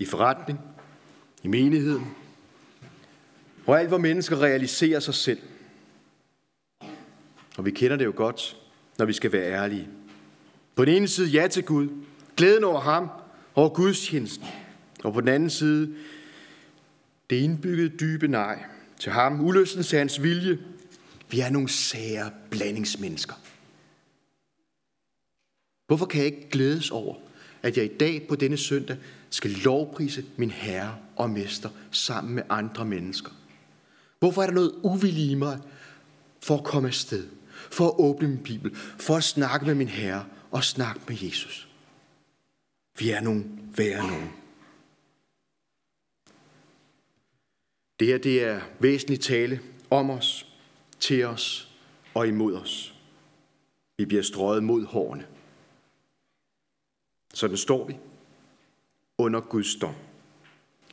i 0.01 0.05
forretning, 0.05 0.59
i 1.43 1.47
menigheden, 1.47 2.07
og 3.65 3.79
alt, 3.79 3.87
hvor 3.87 3.97
mennesker 3.97 4.41
realiserer 4.41 4.99
sig 4.99 5.13
selv. 5.13 5.39
Og 7.57 7.65
vi 7.65 7.71
kender 7.71 7.97
det 7.97 8.05
jo 8.05 8.13
godt, 8.15 8.57
når 8.97 9.05
vi 9.05 9.13
skal 9.13 9.31
være 9.31 9.51
ærlige. 9.51 9.89
På 10.75 10.85
den 10.85 10.95
ene 10.95 11.07
side 11.07 11.29
ja 11.29 11.47
til 11.47 11.63
Gud, 11.63 11.89
glæden 12.37 12.63
over 12.63 12.79
ham, 12.79 13.09
over 13.55 13.69
Guds 13.69 14.01
tjeneste. 14.07 14.45
Og 15.03 15.13
på 15.13 15.21
den 15.21 15.27
anden 15.27 15.49
side 15.49 15.95
det 17.29 17.35
indbyggede 17.35 17.97
dybe 17.97 18.27
nej 18.27 18.63
til 18.99 19.11
ham, 19.11 19.45
ulysten 19.45 19.83
til 19.83 19.97
hans 19.97 20.23
vilje. 20.23 20.59
Vi 21.29 21.39
er 21.39 21.49
nogle 21.49 21.69
sære 21.69 22.31
blandingsmennesker. 22.49 23.35
Hvorfor 25.87 26.05
kan 26.05 26.17
jeg 26.19 26.25
ikke 26.25 26.49
glædes 26.49 26.91
over, 26.91 27.15
at 27.61 27.77
jeg 27.77 27.85
i 27.85 27.97
dag 27.97 28.27
på 28.27 28.35
denne 28.35 28.57
søndag 28.57 28.97
skal 29.29 29.51
lovprise 29.51 30.25
min 30.37 30.51
Herre 30.51 30.97
og 31.15 31.29
Mester 31.29 31.69
sammen 31.91 32.35
med 32.35 32.43
andre 32.49 32.85
mennesker? 32.85 33.31
Hvorfor 34.19 34.41
er 34.41 34.45
der 34.45 34.53
noget 34.53 34.73
uvillig 34.83 35.31
i 35.31 35.35
mig 35.35 35.59
for 36.41 36.57
at 36.57 36.63
komme 36.63 36.87
afsted? 36.87 37.27
For 37.71 37.87
at 37.87 37.93
åbne 37.97 38.27
min 38.27 38.43
Bibel? 38.43 38.75
For 38.75 39.15
at 39.15 39.23
snakke 39.23 39.65
med 39.65 39.75
min 39.75 39.87
Herre 39.87 40.25
og 40.51 40.63
snakke 40.63 41.01
med 41.07 41.17
Jesus? 41.21 41.67
Vi 42.99 43.09
er 43.09 43.21
nogen 43.21 43.69
værre 43.77 44.07
nogen. 44.07 44.31
Det 47.99 48.07
her 48.07 48.17
det 48.17 48.43
er 48.43 48.61
væsentlig 48.79 49.19
tale 49.19 49.59
om 49.89 50.09
os, 50.09 50.47
til 50.99 51.25
os 51.25 51.71
og 52.13 52.27
imod 52.27 52.53
os. 52.55 52.95
Vi 53.97 54.05
bliver 54.05 54.23
strøget 54.23 54.63
mod 54.63 54.85
hårene. 54.85 55.27
Sådan 57.33 57.57
står 57.57 57.87
vi 57.87 57.97
under 59.17 59.39
Guds 59.39 59.75
dom. 59.75 59.93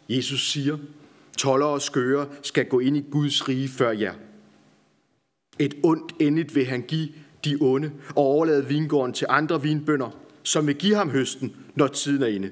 Jesus 0.08 0.50
siger, 0.52 0.78
toller 1.38 1.66
og 1.66 1.82
skøre 1.82 2.28
skal 2.42 2.68
gå 2.68 2.80
ind 2.80 2.96
i 2.96 3.04
Guds 3.10 3.48
rige 3.48 3.68
før 3.68 3.90
jer. 3.90 4.14
Et 5.58 5.74
ondt 5.82 6.12
endeligt 6.20 6.54
vil 6.54 6.66
han 6.66 6.82
give 6.82 7.08
de 7.44 7.56
onde 7.60 7.92
og 8.08 8.24
overlade 8.24 8.66
vingården 8.66 9.12
til 9.12 9.26
andre 9.30 9.62
vinbønder, 9.62 10.10
som 10.42 10.66
vil 10.66 10.74
give 10.74 10.96
ham 10.96 11.10
høsten, 11.10 11.56
når 11.74 11.86
tiden 11.86 12.22
er 12.22 12.26
inde. 12.26 12.50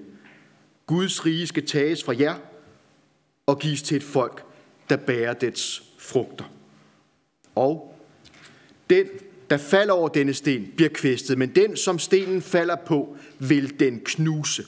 Guds 0.87 1.27
rige 1.27 1.47
skal 1.47 1.67
tages 1.67 2.05
fra 2.05 2.15
jer 2.19 2.35
og 3.47 3.59
gives 3.59 3.83
til 3.83 3.97
et 3.97 4.03
folk, 4.03 4.45
der 4.89 4.97
bærer 4.97 5.33
dets 5.33 5.83
frugter. 5.99 6.45
Og 7.55 8.01
den, 8.91 9.07
der 9.51 9.57
falder 9.59 9.95
over 9.95 10.09
denne 10.09 10.35
sten, 10.35 10.73
bliver 10.77 10.91
kvæstet, 10.95 11.39
men 11.39 11.55
den, 11.55 11.77
som 11.77 11.99
stenen 11.99 12.43
falder 12.43 12.77
på, 12.77 13.17
vil 13.39 13.81
den 13.81 14.01
knuse. 14.05 14.65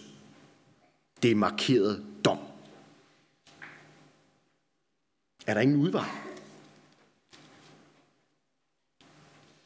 Det 1.23 1.31
er 1.31 1.35
markeret 1.35 2.05
dom. 2.25 2.39
Er 5.47 5.55
der 5.55 5.61
ingen 5.61 5.77
udvej? 5.77 6.09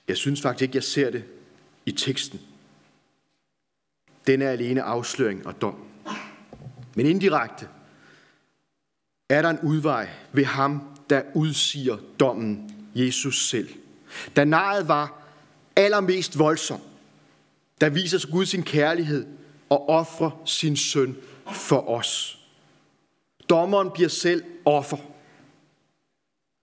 Jeg 0.09 0.17
synes 0.17 0.41
faktisk 0.43 0.63
ikke, 0.63 0.77
jeg 0.77 0.85
ser 0.85 1.11
det 1.11 1.25
i 1.87 1.93
teksten. 1.93 2.41
Den 4.27 4.43
er 4.43 4.51
alene 4.51 4.83
afsløring 4.83 5.47
og 5.47 5.61
dom. 5.61 5.85
Men 6.95 7.07
indirekte 7.07 7.69
er 9.29 9.43
der 9.43 9.51
en 9.51 9.61
udvej 9.63 10.09
ved 10.33 10.45
ham, 10.45 10.83
der 11.11 11.23
udsiger 11.35 11.97
dommen, 12.21 12.71
Jesus 12.95 13.49
selv. 13.49 13.69
Da 14.37 14.45
naret 14.45 14.89
var 14.89 15.23
allermest 15.77 16.39
voldsom, 16.39 16.81
der 17.81 17.89
viser 17.89 18.31
Gud 18.31 18.47
sin 18.47 18.63
kærlighed 18.63 19.27
og 19.69 19.89
offrer 19.89 20.31
sin 20.45 20.77
søn 20.77 21.17
for 21.53 21.89
os. 21.89 22.39
Dommeren 23.49 23.91
bliver 23.91 24.09
selv 24.09 24.45
offer. 24.65 24.97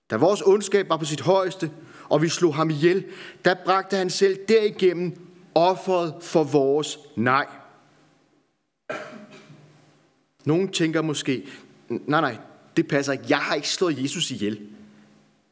Da 0.10 0.18
vores 0.18 0.42
ondskab 0.42 0.90
var 0.90 0.98
på 0.98 1.06
sit 1.06 1.22
højeste, 1.22 1.72
og 2.10 2.22
vi 2.22 2.30
slog 2.30 2.56
ham 2.56 2.70
ihjel, 2.70 3.06
der 3.46 3.56
bragte 3.66 3.98
han 3.98 4.10
selv 4.10 4.38
derigennem 4.48 5.30
offeret 5.56 6.14
for 6.22 6.44
vores 6.44 7.00
nej. 7.16 7.46
Nogle 10.46 10.68
tænker 10.68 11.02
måske, 11.02 11.48
nej 11.90 12.22
nej, 12.22 12.38
det 12.78 12.88
passer 12.88 13.14
ikke. 13.14 13.26
Jeg 13.30 13.38
har 13.38 13.56
ikke 13.56 13.70
slået 13.70 14.04
Jesus 14.04 14.32
ihjel. 14.32 14.60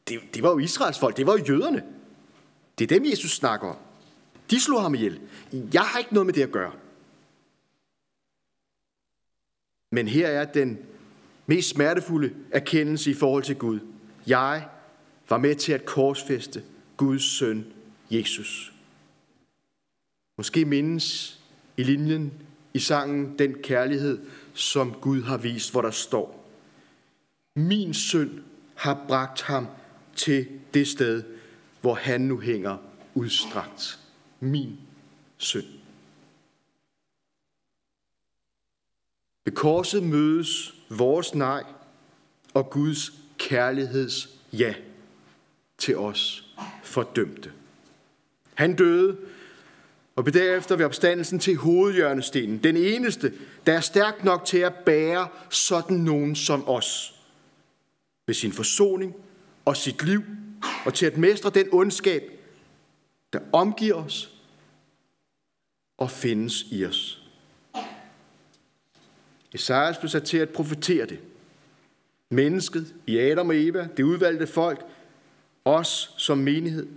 Det, 0.07 0.19
det 0.33 0.43
var 0.43 0.49
jo 0.49 0.59
Israels 0.59 0.99
folk, 0.99 1.17
det 1.17 1.27
var 1.27 1.37
jo 1.37 1.43
jøderne. 1.49 1.83
Det 2.79 2.91
er 2.91 2.99
dem, 2.99 3.05
Jesus 3.05 3.31
snakker 3.31 3.67
om. 3.67 3.77
De 4.51 4.61
slog 4.61 4.81
ham 4.81 4.95
ihjel. 4.95 5.19
Jeg 5.73 5.81
har 5.81 5.99
ikke 5.99 6.13
noget 6.13 6.25
med 6.25 6.33
det 6.33 6.43
at 6.43 6.51
gøre. 6.51 6.71
Men 9.91 10.07
her 10.07 10.27
er 10.27 10.45
den 10.45 10.79
mest 11.45 11.69
smertefulde 11.69 12.33
erkendelse 12.51 13.11
i 13.11 13.13
forhold 13.13 13.43
til 13.43 13.55
Gud. 13.55 13.79
Jeg 14.27 14.67
var 15.29 15.37
med 15.37 15.55
til 15.55 15.73
at 15.73 15.85
korsfeste 15.85 16.63
Guds 16.97 17.23
søn, 17.23 17.65
Jesus. 18.11 18.73
Måske 20.37 20.65
mindes 20.65 21.39
i 21.77 21.83
linjen 21.83 22.33
i 22.73 22.79
sangen 22.79 23.39
den 23.39 23.53
kærlighed, 23.53 24.19
som 24.53 24.93
Gud 25.01 25.21
har 25.21 25.37
vist, 25.37 25.71
hvor 25.71 25.81
der 25.81 25.91
står, 25.91 26.49
Min 27.55 27.93
søn 27.93 28.43
har 28.75 29.05
bragt 29.07 29.41
ham 29.41 29.67
til 30.17 30.47
det 30.73 30.87
sted, 30.87 31.23
hvor 31.81 31.93
han 31.93 32.21
nu 32.21 32.39
hænger 32.39 32.77
udstrakt. 33.15 33.99
Min 34.39 34.79
søn. 35.37 35.65
Ved 39.45 39.53
korset 39.53 40.03
mødes 40.03 40.73
vores 40.89 41.35
nej 41.35 41.63
og 42.53 42.69
Guds 42.69 43.13
kærligheds 43.37 44.29
ja 44.53 44.73
til 45.77 45.97
os 45.97 46.43
fordømte. 46.83 47.51
Han 48.53 48.75
døde 48.75 49.17
og 50.15 50.23
blev 50.23 50.33
derefter 50.33 50.75
ved 50.75 50.85
opstandelsen 50.85 51.39
til 51.39 51.55
hovedhjørnestenen. 51.55 52.63
Den 52.63 52.77
eneste, 52.77 53.33
der 53.65 53.73
er 53.73 53.81
stærk 53.81 54.23
nok 54.23 54.45
til 54.45 54.57
at 54.57 54.73
bære 54.75 55.27
sådan 55.49 55.97
nogen 55.97 56.35
som 56.35 56.69
os. 56.69 57.13
Ved 58.25 58.35
sin 58.35 58.53
forsoning 58.53 59.15
og 59.67 59.77
sit 59.77 60.03
liv, 60.03 60.23
og 60.85 60.93
til 60.93 61.05
at 61.05 61.17
mestre 61.17 61.49
den 61.49 61.67
ondskab, 61.71 62.23
der 63.33 63.39
omgiver 63.53 63.95
os 63.95 64.33
og 65.97 66.11
findes 66.11 66.65
i 66.71 66.85
os. 66.85 67.23
Esajas 69.53 69.97
blev 69.97 70.09
sat 70.09 70.23
til 70.23 70.37
at 70.37 70.49
profetere 70.49 71.05
det. 71.05 71.19
Mennesket 72.29 72.95
i 73.07 73.17
Adam 73.17 73.49
og 73.49 73.55
Eva, 73.55 73.87
det 73.97 74.03
udvalgte 74.03 74.47
folk, 74.47 74.85
os 75.65 76.13
som 76.17 76.37
menighed. 76.37 76.87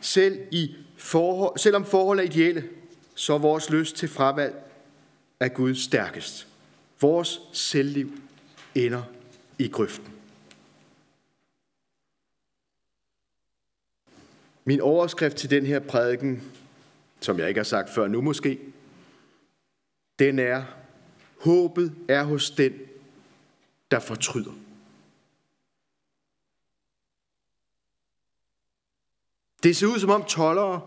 Selv 0.00 0.38
i 0.50 0.74
forhold, 0.96 1.58
selvom 1.58 1.84
forhold 1.84 2.18
er 2.18 2.22
ideelle, 2.22 2.68
så 3.14 3.34
er 3.34 3.38
vores 3.38 3.70
lyst 3.70 3.96
til 3.96 4.08
fravalg 4.08 4.54
af 5.40 5.54
Gud 5.54 5.74
stærkest. 5.74 6.46
Vores 7.00 7.40
selvliv 7.52 8.12
ender 8.74 9.02
i 9.58 9.68
grøften. 9.68 10.17
Min 14.68 14.80
overskrift 14.80 15.36
til 15.36 15.50
den 15.50 15.66
her 15.66 15.80
prædiken, 15.80 16.52
som 17.20 17.38
jeg 17.38 17.48
ikke 17.48 17.58
har 17.58 17.64
sagt 17.64 17.90
før 17.90 18.08
nu 18.08 18.20
måske, 18.20 18.60
den 20.18 20.38
er, 20.38 20.64
håbet 21.40 21.94
er 22.08 22.24
hos 22.24 22.50
den, 22.50 22.72
der 23.90 24.00
fortryder. 24.00 24.52
Det 29.62 29.76
ser 29.76 29.86
ud 29.86 29.98
som 29.98 30.10
om 30.10 30.24
tollere 30.24 30.80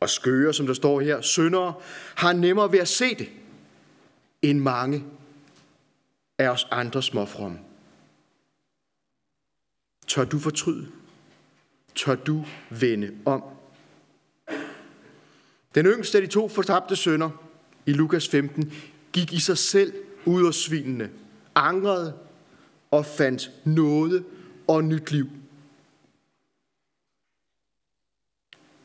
og 0.00 0.10
skøre, 0.10 0.54
som 0.54 0.66
der 0.66 0.74
står 0.74 1.00
her, 1.00 1.20
syndere, 1.20 1.74
har 2.16 2.32
nemmere 2.32 2.72
ved 2.72 2.78
at 2.78 2.88
se 2.88 3.14
det, 3.14 3.30
end 4.42 4.60
mange 4.60 5.04
af 6.38 6.48
os 6.48 6.66
andre 6.70 7.02
småfromme. 7.02 7.58
Tør 10.06 10.24
du 10.24 10.38
fortryde? 10.38 11.03
Tør 11.94 12.14
du 12.14 12.44
vende 12.70 13.14
om? 13.26 13.42
Den 15.74 15.86
yngste 15.86 16.18
af 16.18 16.22
de 16.22 16.30
to 16.30 16.48
fortabte 16.48 16.96
sønner 16.96 17.30
i 17.86 17.92
Lukas 17.92 18.28
15 18.28 18.72
gik 19.12 19.32
i 19.32 19.40
sig 19.40 19.58
selv 19.58 19.92
ud 20.24 20.46
af 20.46 20.54
svinene, 20.54 21.10
angrede 21.54 22.18
og 22.90 23.06
fandt 23.06 23.50
nåde 23.64 24.24
og 24.68 24.84
nyt 24.84 25.10
liv. 25.10 25.26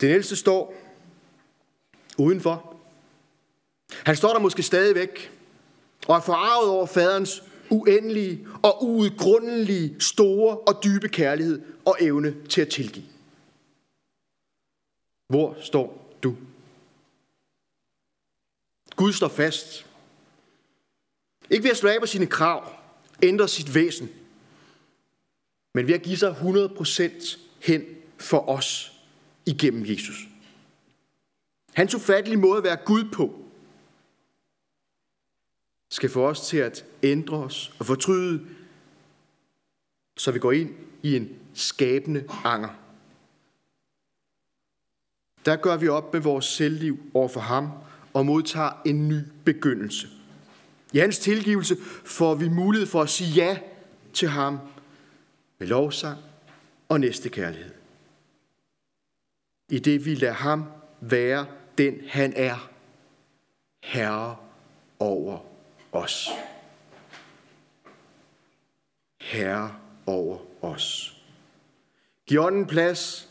Den 0.00 0.10
ældste 0.10 0.36
står 0.36 0.74
udenfor. 2.18 2.76
Han 4.04 4.16
står 4.16 4.32
der 4.32 4.40
måske 4.40 4.62
stadigvæk 4.62 5.32
og 6.08 6.16
er 6.16 6.20
forarvet 6.20 6.70
over 6.70 6.86
faderens 6.86 7.42
uendelige 7.70 8.48
og 8.62 8.84
uudgrundelige 8.84 10.00
store 10.00 10.58
og 10.58 10.84
dybe 10.84 11.08
kærlighed 11.08 11.62
og 11.84 11.96
evne 12.00 12.46
til 12.48 12.60
at 12.60 12.68
tilgive. 12.68 13.06
Hvor 15.28 15.56
står 15.60 16.16
du? 16.22 16.36
Gud 18.96 19.12
står 19.12 19.28
fast. 19.28 19.86
Ikke 21.50 21.64
ved 21.64 21.70
at 21.70 21.76
slå 21.76 21.88
af 21.88 22.00
på 22.00 22.06
sine 22.06 22.26
krav, 22.26 22.72
ændre 23.22 23.48
sit 23.48 23.74
væsen, 23.74 24.08
men 25.74 25.86
ved 25.86 25.94
at 25.94 26.02
give 26.02 26.16
sig 26.16 26.30
100% 26.30 27.38
hen 27.60 27.84
for 28.18 28.48
os 28.48 28.92
igennem 29.46 29.86
Jesus. 29.86 30.16
Hans 31.72 31.94
ufattelige 31.94 32.40
måde 32.40 32.58
at 32.58 32.64
være 32.64 32.76
Gud 32.76 33.04
på, 33.12 33.44
skal 35.90 36.10
få 36.10 36.28
os 36.28 36.40
til 36.48 36.56
at 36.56 36.84
ændre 37.02 37.36
os 37.36 37.72
og 37.78 37.86
fortryde, 37.86 38.46
så 40.16 40.32
vi 40.32 40.38
går 40.38 40.52
ind 40.52 40.74
i 41.02 41.16
en 41.16 41.28
skabende 41.54 42.24
anger. 42.44 42.68
Der 45.44 45.56
gør 45.56 45.76
vi 45.76 45.88
op 45.88 46.12
med 46.12 46.20
vores 46.20 46.44
selvliv 46.44 46.98
over 47.14 47.28
for 47.28 47.40
ham 47.40 47.70
og 48.14 48.26
modtager 48.26 48.82
en 48.86 49.08
ny 49.08 49.20
begyndelse. 49.44 50.08
I 50.92 50.98
hans 50.98 51.18
tilgivelse 51.18 51.76
får 52.04 52.34
vi 52.34 52.48
mulighed 52.48 52.86
for 52.86 53.02
at 53.02 53.08
sige 53.08 53.34
ja 53.34 53.58
til 54.12 54.28
ham 54.28 54.58
med 55.58 55.66
lovsang 55.66 56.18
og 56.88 57.00
næstekærlighed. 57.00 57.74
I 59.68 59.78
det 59.78 60.04
vi 60.04 60.14
lader 60.14 60.32
ham 60.32 60.64
være 61.00 61.46
den 61.78 62.00
han 62.08 62.32
er, 62.36 62.70
herre 63.82 64.36
os. 65.92 66.28
Herre 69.20 69.76
over 70.06 70.38
os. 70.62 71.16
Giv 72.26 72.40
ånden 72.40 72.66
plads 72.66 73.28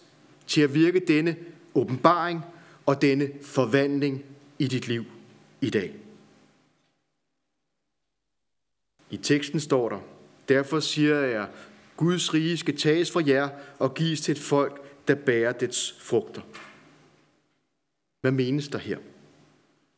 til 0.47 0.61
at 0.61 0.73
virke 0.73 0.99
denne 0.99 1.37
åbenbaring 1.75 2.41
og 2.85 3.01
denne 3.01 3.31
forvandling 3.41 4.25
i 4.59 4.67
dit 4.67 4.87
liv 4.87 5.05
i 5.61 5.69
dag. 5.69 5.95
I 9.09 9.17
teksten 9.17 9.59
står 9.59 9.89
der, 9.89 9.99
derfor 10.49 10.79
siger 10.79 11.19
jeg, 11.19 11.49
Guds 11.97 12.33
rige 12.33 12.57
skal 12.57 12.77
tages 12.77 13.11
fra 13.11 13.21
jer 13.27 13.49
og 13.79 13.93
gives 13.93 14.21
til 14.21 14.31
et 14.31 14.39
folk, 14.39 15.07
der 15.07 15.15
bærer 15.15 15.51
dets 15.51 15.95
frugter. 15.99 16.41
Hvad 18.21 18.31
menes 18.31 18.67
der 18.67 18.77
her? 18.77 18.97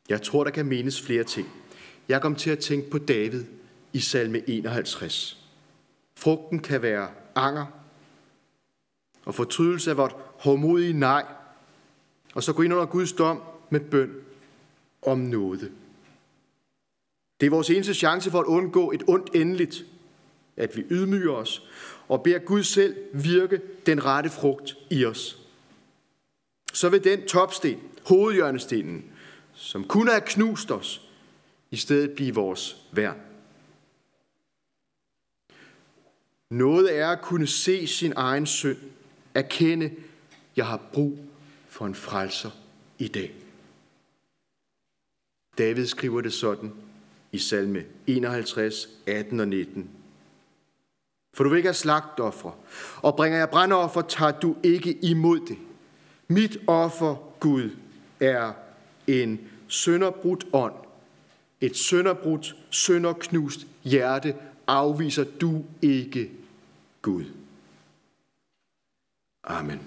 Jeg 0.10 0.22
tror, 0.22 0.44
der 0.44 0.52
kan 0.52 0.66
menes 0.66 1.02
flere 1.02 1.24
ting. 1.24 1.61
Jeg 2.12 2.22
kom 2.22 2.36
til 2.36 2.50
at 2.50 2.60
tænke 2.60 2.90
på 2.90 2.98
David 2.98 3.44
i 3.94 4.00
salme 4.00 4.50
51. 4.50 5.38
Frugten 6.16 6.60
kan 6.60 6.82
være 6.82 7.10
anger 7.36 7.66
og 9.26 9.36
fortrydelse 9.36 9.92
af 9.92 9.98
vort 9.98 10.16
hårdmodige 10.40 10.94
nej, 10.94 11.26
og 12.34 12.44
så 12.44 12.54
gå 12.54 12.62
ind 12.62 12.74
under 12.74 12.86
Guds 12.86 13.14
dom 13.14 13.42
med 13.70 13.80
bøn 13.80 14.16
om 15.02 15.20
noget. 15.20 15.72
Det 17.40 17.46
er 17.46 17.50
vores 17.50 17.70
eneste 17.70 17.94
chance 17.94 18.32
for 18.32 18.40
at 18.40 18.46
undgå 18.46 18.92
et 18.92 19.04
ondt 19.08 19.36
endeligt, 19.36 19.86
at 20.58 20.78
vi 20.78 20.84
ydmyger 20.90 21.34
os 21.34 21.68
og 22.08 22.24
beder 22.24 22.40
Gud 22.40 22.64
selv 22.64 22.96
virke 23.14 23.62
den 23.86 24.06
rette 24.06 24.30
frugt 24.30 24.78
i 24.90 25.06
os. 25.06 25.38
Så 26.74 26.90
vil 26.90 27.04
den 27.04 27.28
topsten, 27.28 27.80
hovedhjørnestenen, 28.08 29.06
som 29.54 29.84
kunne 29.84 30.12
have 30.12 30.24
knust 30.26 30.72
os, 30.72 31.11
i 31.72 31.78
stedet 31.78 32.16
blive 32.16 32.36
vores 32.36 32.76
værn. 32.92 33.18
Noget 36.50 36.98
er 36.98 37.10
at 37.10 37.22
kunne 37.22 37.48
se 37.48 37.88
sin 37.88 38.14
egen 38.16 38.46
synd, 38.46 38.78
erkende, 39.34 39.92
jeg 40.56 40.66
har 40.68 40.82
brug 40.94 41.20
for 41.68 41.86
en 41.86 41.96
frelser 41.96 42.52
i 43.00 43.08
dag. 43.08 43.36
David 45.58 45.86
skriver 45.86 46.22
det 46.22 46.34
sådan 46.34 46.74
i 47.32 47.38
salme 47.38 47.86
51, 48.08 48.90
18 49.08 49.40
og 49.40 49.48
19. 49.48 49.90
For 51.34 51.44
du 51.44 51.50
vil 51.50 51.58
ikke 51.58 51.68
have 51.68 51.74
slagtoffer, 51.74 52.52
og 53.02 53.16
bringer 53.16 53.40
jeg 53.40 53.50
brandoffer, 53.50 54.02
tager 54.02 54.32
du 54.32 54.56
ikke 54.64 54.98
imod 55.02 55.40
det. 55.40 55.58
Mit 56.28 56.58
offer, 56.68 57.16
Gud, 57.40 57.70
er 58.20 58.54
en 59.08 59.50
sønderbrudt 59.68 60.46
ånd, 60.54 60.74
et 61.62 61.78
sønderbrudt, 61.78 62.56
sønderknust 62.70 63.68
hjerte 63.84 64.36
afviser 64.68 65.24
du 65.24 65.66
ikke, 65.82 66.32
Gud. 67.02 67.26
Amen. 69.44 69.80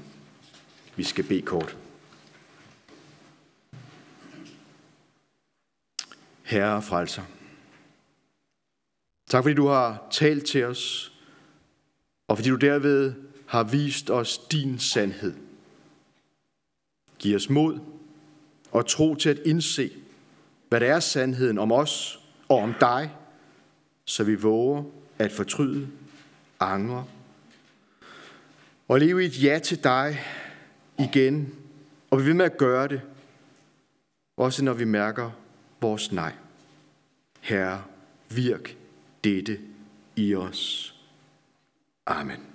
Vi 0.96 1.04
skal 1.04 1.24
bede 1.24 1.42
kort. 1.42 1.76
Herre 6.42 6.76
og 6.76 6.84
frelser. 6.84 7.22
Tak 9.26 9.42
fordi 9.44 9.54
du 9.54 9.66
har 9.66 10.06
talt 10.10 10.46
til 10.46 10.64
os, 10.64 11.12
og 12.28 12.36
fordi 12.36 12.48
du 12.50 12.56
derved 12.56 13.14
har 13.46 13.64
vist 13.64 14.10
os 14.10 14.38
din 14.38 14.78
sandhed. 14.78 15.34
Giv 17.18 17.36
os 17.36 17.50
mod 17.50 17.80
og 18.70 18.86
tro 18.86 19.14
til 19.14 19.28
at 19.28 19.38
indse, 19.38 19.92
hvad 20.68 20.80
der 20.80 20.94
er 20.94 21.00
sandheden 21.00 21.58
om 21.58 21.72
os 21.72 22.20
og 22.48 22.58
om 22.58 22.74
dig, 22.80 23.10
så 24.04 24.24
vi 24.24 24.34
våger 24.34 24.84
at 25.18 25.32
fortryde, 25.32 25.88
angre 26.60 27.04
og 28.88 29.00
leve 29.00 29.22
i 29.22 29.26
et 29.26 29.42
ja 29.42 29.58
til 29.58 29.84
dig 29.84 30.20
igen, 30.98 31.54
og 32.10 32.18
vi 32.18 32.24
vil 32.24 32.36
med 32.36 32.44
at 32.44 32.56
gøre 32.56 32.88
det, 32.88 33.00
også 34.36 34.64
når 34.64 34.72
vi 34.72 34.84
mærker 34.84 35.30
vores 35.80 36.12
nej. 36.12 36.32
Herre, 37.40 37.82
virk 38.30 38.76
dette 39.24 39.60
i 40.16 40.34
os. 40.34 40.94
Amen. 42.06 42.53